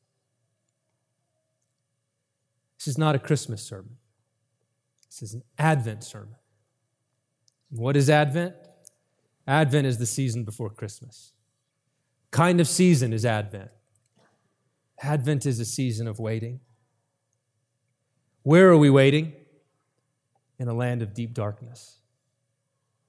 This 2.78 2.88
is 2.88 2.96
not 2.96 3.14
a 3.14 3.18
Christmas 3.18 3.62
sermon. 3.62 3.98
This 5.10 5.20
is 5.20 5.34
an 5.34 5.42
Advent 5.58 6.04
sermon. 6.04 6.36
What 7.70 7.96
is 7.96 8.10
Advent? 8.10 8.54
Advent 9.46 9.86
is 9.86 9.98
the 9.98 10.06
season 10.06 10.44
before 10.44 10.70
Christmas. 10.70 11.32
Kind 12.30 12.60
of 12.60 12.68
season 12.68 13.12
is 13.12 13.24
Advent. 13.24 13.70
Advent 15.02 15.46
is 15.46 15.58
a 15.60 15.64
season 15.64 16.06
of 16.06 16.18
waiting. 16.18 16.60
Where 18.42 18.68
are 18.68 18.76
we 18.76 18.90
waiting? 18.90 19.32
In 20.58 20.68
a 20.68 20.74
land 20.74 21.02
of 21.02 21.14
deep 21.14 21.32
darkness. 21.32 21.98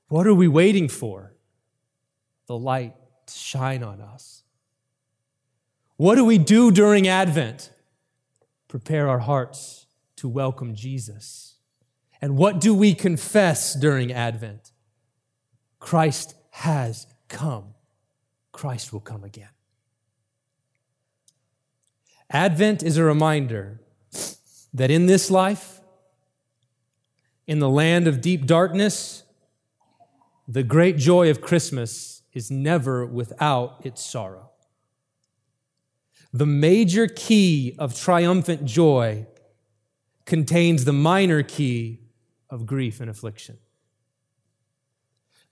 What 0.07 0.27
are 0.27 0.33
we 0.33 0.47
waiting 0.47 0.87
for? 0.87 1.33
The 2.47 2.57
light 2.57 2.95
to 3.27 3.33
shine 3.33 3.83
on 3.83 4.01
us. 4.01 4.43
What 5.97 6.15
do 6.15 6.25
we 6.25 6.37
do 6.37 6.71
during 6.71 7.07
Advent? 7.07 7.71
Prepare 8.67 9.07
our 9.07 9.19
hearts 9.19 9.85
to 10.17 10.27
welcome 10.27 10.75
Jesus. 10.75 11.50
And 12.21 12.37
what 12.37 12.59
do 12.59 12.73
we 12.73 12.93
confess 12.93 13.73
during 13.73 14.13
Advent? 14.13 14.71
Christ 15.79 16.35
has 16.51 17.07
come. 17.27 17.73
Christ 18.51 18.93
will 18.93 18.99
come 18.99 19.23
again. 19.23 19.49
Advent 22.29 22.83
is 22.83 22.97
a 22.97 23.03
reminder 23.03 23.81
that 24.73 24.91
in 24.91 25.07
this 25.07 25.31
life, 25.31 25.81
in 27.47 27.59
the 27.59 27.69
land 27.69 28.07
of 28.07 28.21
deep 28.21 28.45
darkness, 28.45 29.23
the 30.47 30.63
great 30.63 30.97
joy 30.97 31.29
of 31.29 31.41
Christmas 31.41 32.21
is 32.33 32.51
never 32.51 33.05
without 33.05 33.81
its 33.83 34.05
sorrow. 34.05 34.51
The 36.31 36.45
major 36.45 37.07
key 37.07 37.75
of 37.77 37.99
triumphant 37.99 38.63
joy 38.63 39.25
contains 40.25 40.85
the 40.85 40.93
minor 40.93 41.43
key 41.43 42.00
of 42.51 42.67
grief 42.67 42.99
and 42.99 43.09
affliction. 43.09 43.57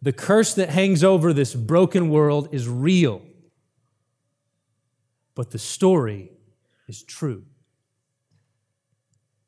The 0.02 0.14
curse 0.14 0.54
that 0.54 0.70
hangs 0.70 1.04
over 1.04 1.34
this 1.34 1.56
broken 1.56 2.10
world 2.10 2.50
is 2.52 2.68
real, 2.68 3.22
but 5.34 5.52
the 5.52 5.60
story 5.60 6.32
is 6.88 7.04
true. 7.04 7.46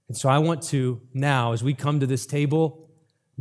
And 0.08 0.18
so 0.18 0.28
I 0.28 0.40
want 0.40 0.62
to 0.64 1.02
now, 1.14 1.54
as 1.54 1.64
we 1.64 1.74
come 1.74 2.00
to 2.00 2.08
this 2.08 2.26
table, 2.26 2.90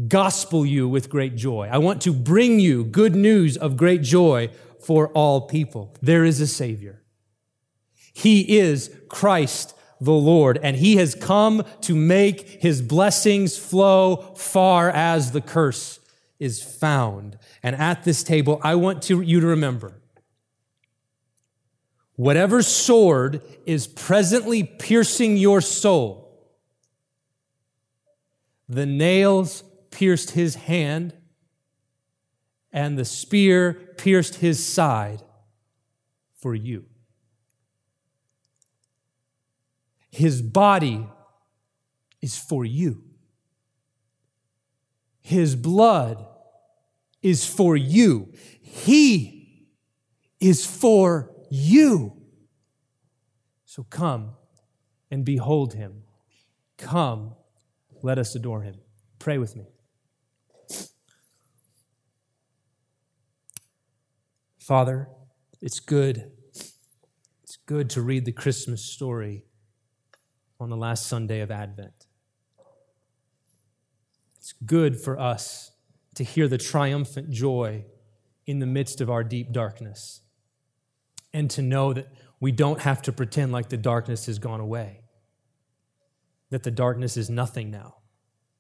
gospel 0.07 0.65
you 0.65 0.89
with 0.89 1.11
great 1.11 1.35
joy. 1.35 1.69
I 1.71 1.79
want 1.79 2.01
to 2.03 2.13
bring 2.13 2.61
you 2.61 2.85
good 2.85 3.17
news 3.17 3.57
of 3.57 3.77
great 3.77 4.03
joy 4.03 4.51
for 4.79 5.09
all 5.09 5.43
people. 5.43 5.97
There 6.01 6.25
is 6.25 6.41
a 6.41 6.47
Savior. 6.47 7.03
He 8.13 8.59
is 8.59 8.95
Christ 9.09 9.75
the 10.01 10.13
Lord, 10.13 10.59
and 10.63 10.77
he 10.77 10.97
has 10.97 11.15
come 11.15 11.63
to 11.83 11.95
make 11.95 12.63
his 12.63 12.81
blessings 12.81 13.59
flow 13.59 14.17
far 14.37 14.91
as 14.91 15.33
the 15.33 15.41
curse 15.41 16.01
is 16.39 16.63
found. 16.63 17.39
And 17.63 17.77
at 17.77 18.05
this 18.05 18.23
table, 18.23 18.61
I 18.63 18.75
want 18.75 19.03
to, 19.05 19.21
you 19.21 19.41
to 19.41 19.47
remember 19.47 20.01
whatever 22.17 22.63
sword 22.63 23.43
is 23.65 23.87
presently 23.87 24.63
piercing 24.63 25.39
your 25.39 25.61
soul, 25.61 26.31
the 28.69 28.85
nails 28.85 29.65
pierced 29.91 30.33
his 30.33 30.55
hand, 30.55 31.15
and 32.73 32.99
the 32.99 33.05
spear 33.05 33.73
pierced 33.97 34.37
his 34.37 34.65
side 34.65 35.23
for 36.35 36.55
you. 36.55 36.85
His 40.11 40.43
body 40.43 41.07
is 42.21 42.37
for 42.37 42.65
you. 42.65 43.03
His 45.21 45.55
blood 45.55 46.27
is 47.23 47.47
for 47.47 47.77
you. 47.77 48.33
He 48.61 49.67
is 50.41 50.67
for 50.67 51.31
you. 51.51 52.17
So 53.65 53.85
come 53.85 54.33
and 55.11 55.25
behold 55.25 55.75
him. 55.75 56.03
Come, 56.77 57.35
let 58.03 58.19
us 58.19 58.35
adore 58.35 58.63
him. 58.63 58.77
Pray 59.19 59.39
with 59.39 59.55
me. 59.55 59.67
Father, 64.59 65.09
it's 65.61 65.81
good. 65.81 66.31
It's 67.43 67.57
good 67.67 67.91
to 67.91 68.03
read 68.03 68.25
the 68.25 68.33
Christmas 68.33 68.85
story 68.85 69.45
on 70.61 70.71
the 70.71 70.77
last 70.77 71.07
Sunday 71.07 71.41
of 71.41 71.51
Advent. 71.51 72.07
It's 74.37 74.53
good 74.65 75.01
for 75.01 75.19
us 75.19 75.73
to 76.15 76.25
hear 76.25 76.49
the 76.49 76.59
triumphant 76.59 77.31
joy 77.31 77.85
in 78.47 78.59
the 78.59 78.67
midst 78.67 79.01
of 79.01 79.11
our 79.11 79.23
deep 79.23 79.53
darkness 79.53 80.23
and 81.33 81.51
to 81.51 81.63
know 81.63 81.93
that 81.93 82.09
we 82.41 82.53
don't 82.53 82.81
have 82.81 83.01
to 83.03 83.13
pretend 83.13 83.53
like 83.53 83.69
the 83.69 83.77
darkness 83.77 84.27
has 84.27 84.39
gone 84.39 84.61
away, 84.61 85.03
that 86.51 86.63
the 86.63 86.71
darkness 86.71 87.17
is 87.17 87.31
nothing 87.31 87.71
now, 87.71 87.97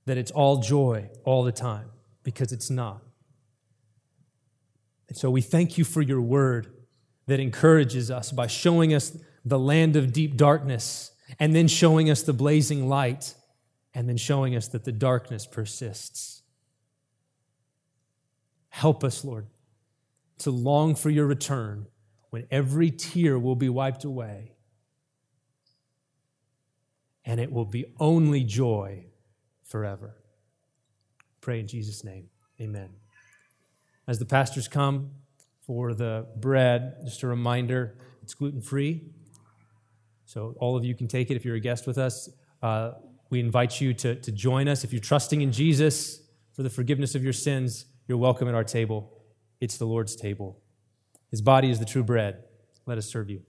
that 0.06 0.16
it's 0.16 0.30
all 0.30 0.58
joy 0.58 1.10
all 1.24 1.42
the 1.42 1.52
time, 1.52 1.90
because 2.22 2.52
it's 2.52 2.70
not. 2.70 3.02
And 5.08 5.16
so 5.16 5.30
we 5.30 5.40
thank 5.40 5.76
you 5.76 5.84
for 5.84 6.02
your 6.02 6.20
word 6.20 6.72
that 7.26 7.40
encourages 7.40 8.10
us 8.10 8.30
by 8.30 8.46
showing 8.46 8.94
us 8.94 9.16
the 9.44 9.58
land 9.58 9.96
of 9.96 10.12
deep 10.12 10.36
darkness 10.36 11.10
and 11.38 11.54
then 11.54 11.68
showing 11.68 12.10
us 12.10 12.22
the 12.22 12.32
blazing 12.32 12.88
light, 12.88 13.34
and 13.94 14.08
then 14.08 14.16
showing 14.16 14.56
us 14.56 14.68
that 14.68 14.84
the 14.84 14.92
darkness 14.92 15.46
persists. 15.46 16.42
Help 18.68 19.02
us, 19.02 19.24
Lord, 19.24 19.46
to 20.38 20.50
long 20.50 20.94
for 20.94 21.10
your 21.10 21.26
return 21.26 21.86
when 22.30 22.46
every 22.50 22.90
tear 22.90 23.38
will 23.38 23.56
be 23.56 23.68
wiped 23.68 24.04
away 24.04 24.52
and 27.24 27.40
it 27.40 27.52
will 27.52 27.64
be 27.64 27.84
only 27.98 28.44
joy 28.44 29.04
forever. 29.64 30.16
Pray 31.40 31.60
in 31.60 31.66
Jesus' 31.66 32.04
name. 32.04 32.28
Amen. 32.60 32.90
As 34.06 34.18
the 34.18 34.24
pastors 34.24 34.68
come 34.68 35.10
for 35.60 35.94
the 35.94 36.26
bread, 36.36 36.96
just 37.04 37.22
a 37.22 37.26
reminder 37.26 37.96
it's 38.22 38.34
gluten 38.34 38.60
free. 38.60 39.02
So 40.30 40.54
all 40.60 40.76
of 40.76 40.84
you 40.84 40.94
can 40.94 41.08
take 41.08 41.32
it 41.32 41.34
if 41.34 41.44
you're 41.44 41.56
a 41.56 41.60
guest 41.60 41.88
with 41.88 41.98
us. 41.98 42.28
Uh, 42.62 42.92
we 43.30 43.40
invite 43.40 43.80
you 43.80 43.92
to, 43.94 44.14
to 44.14 44.30
join 44.30 44.68
us. 44.68 44.84
If 44.84 44.92
you're 44.92 45.00
trusting 45.00 45.40
in 45.40 45.50
Jesus 45.50 46.22
for 46.52 46.62
the 46.62 46.70
forgiveness 46.70 47.16
of 47.16 47.24
your 47.24 47.32
sins, 47.32 47.86
you're 48.06 48.16
welcome 48.16 48.46
at 48.46 48.54
our 48.54 48.62
table. 48.62 49.12
It's 49.60 49.76
the 49.76 49.86
Lord's 49.86 50.14
table. 50.14 50.62
His 51.32 51.42
body 51.42 51.68
is 51.68 51.80
the 51.80 51.84
true 51.84 52.04
bread. 52.04 52.44
Let 52.86 52.96
us 52.96 53.06
serve 53.06 53.28
you. 53.28 53.42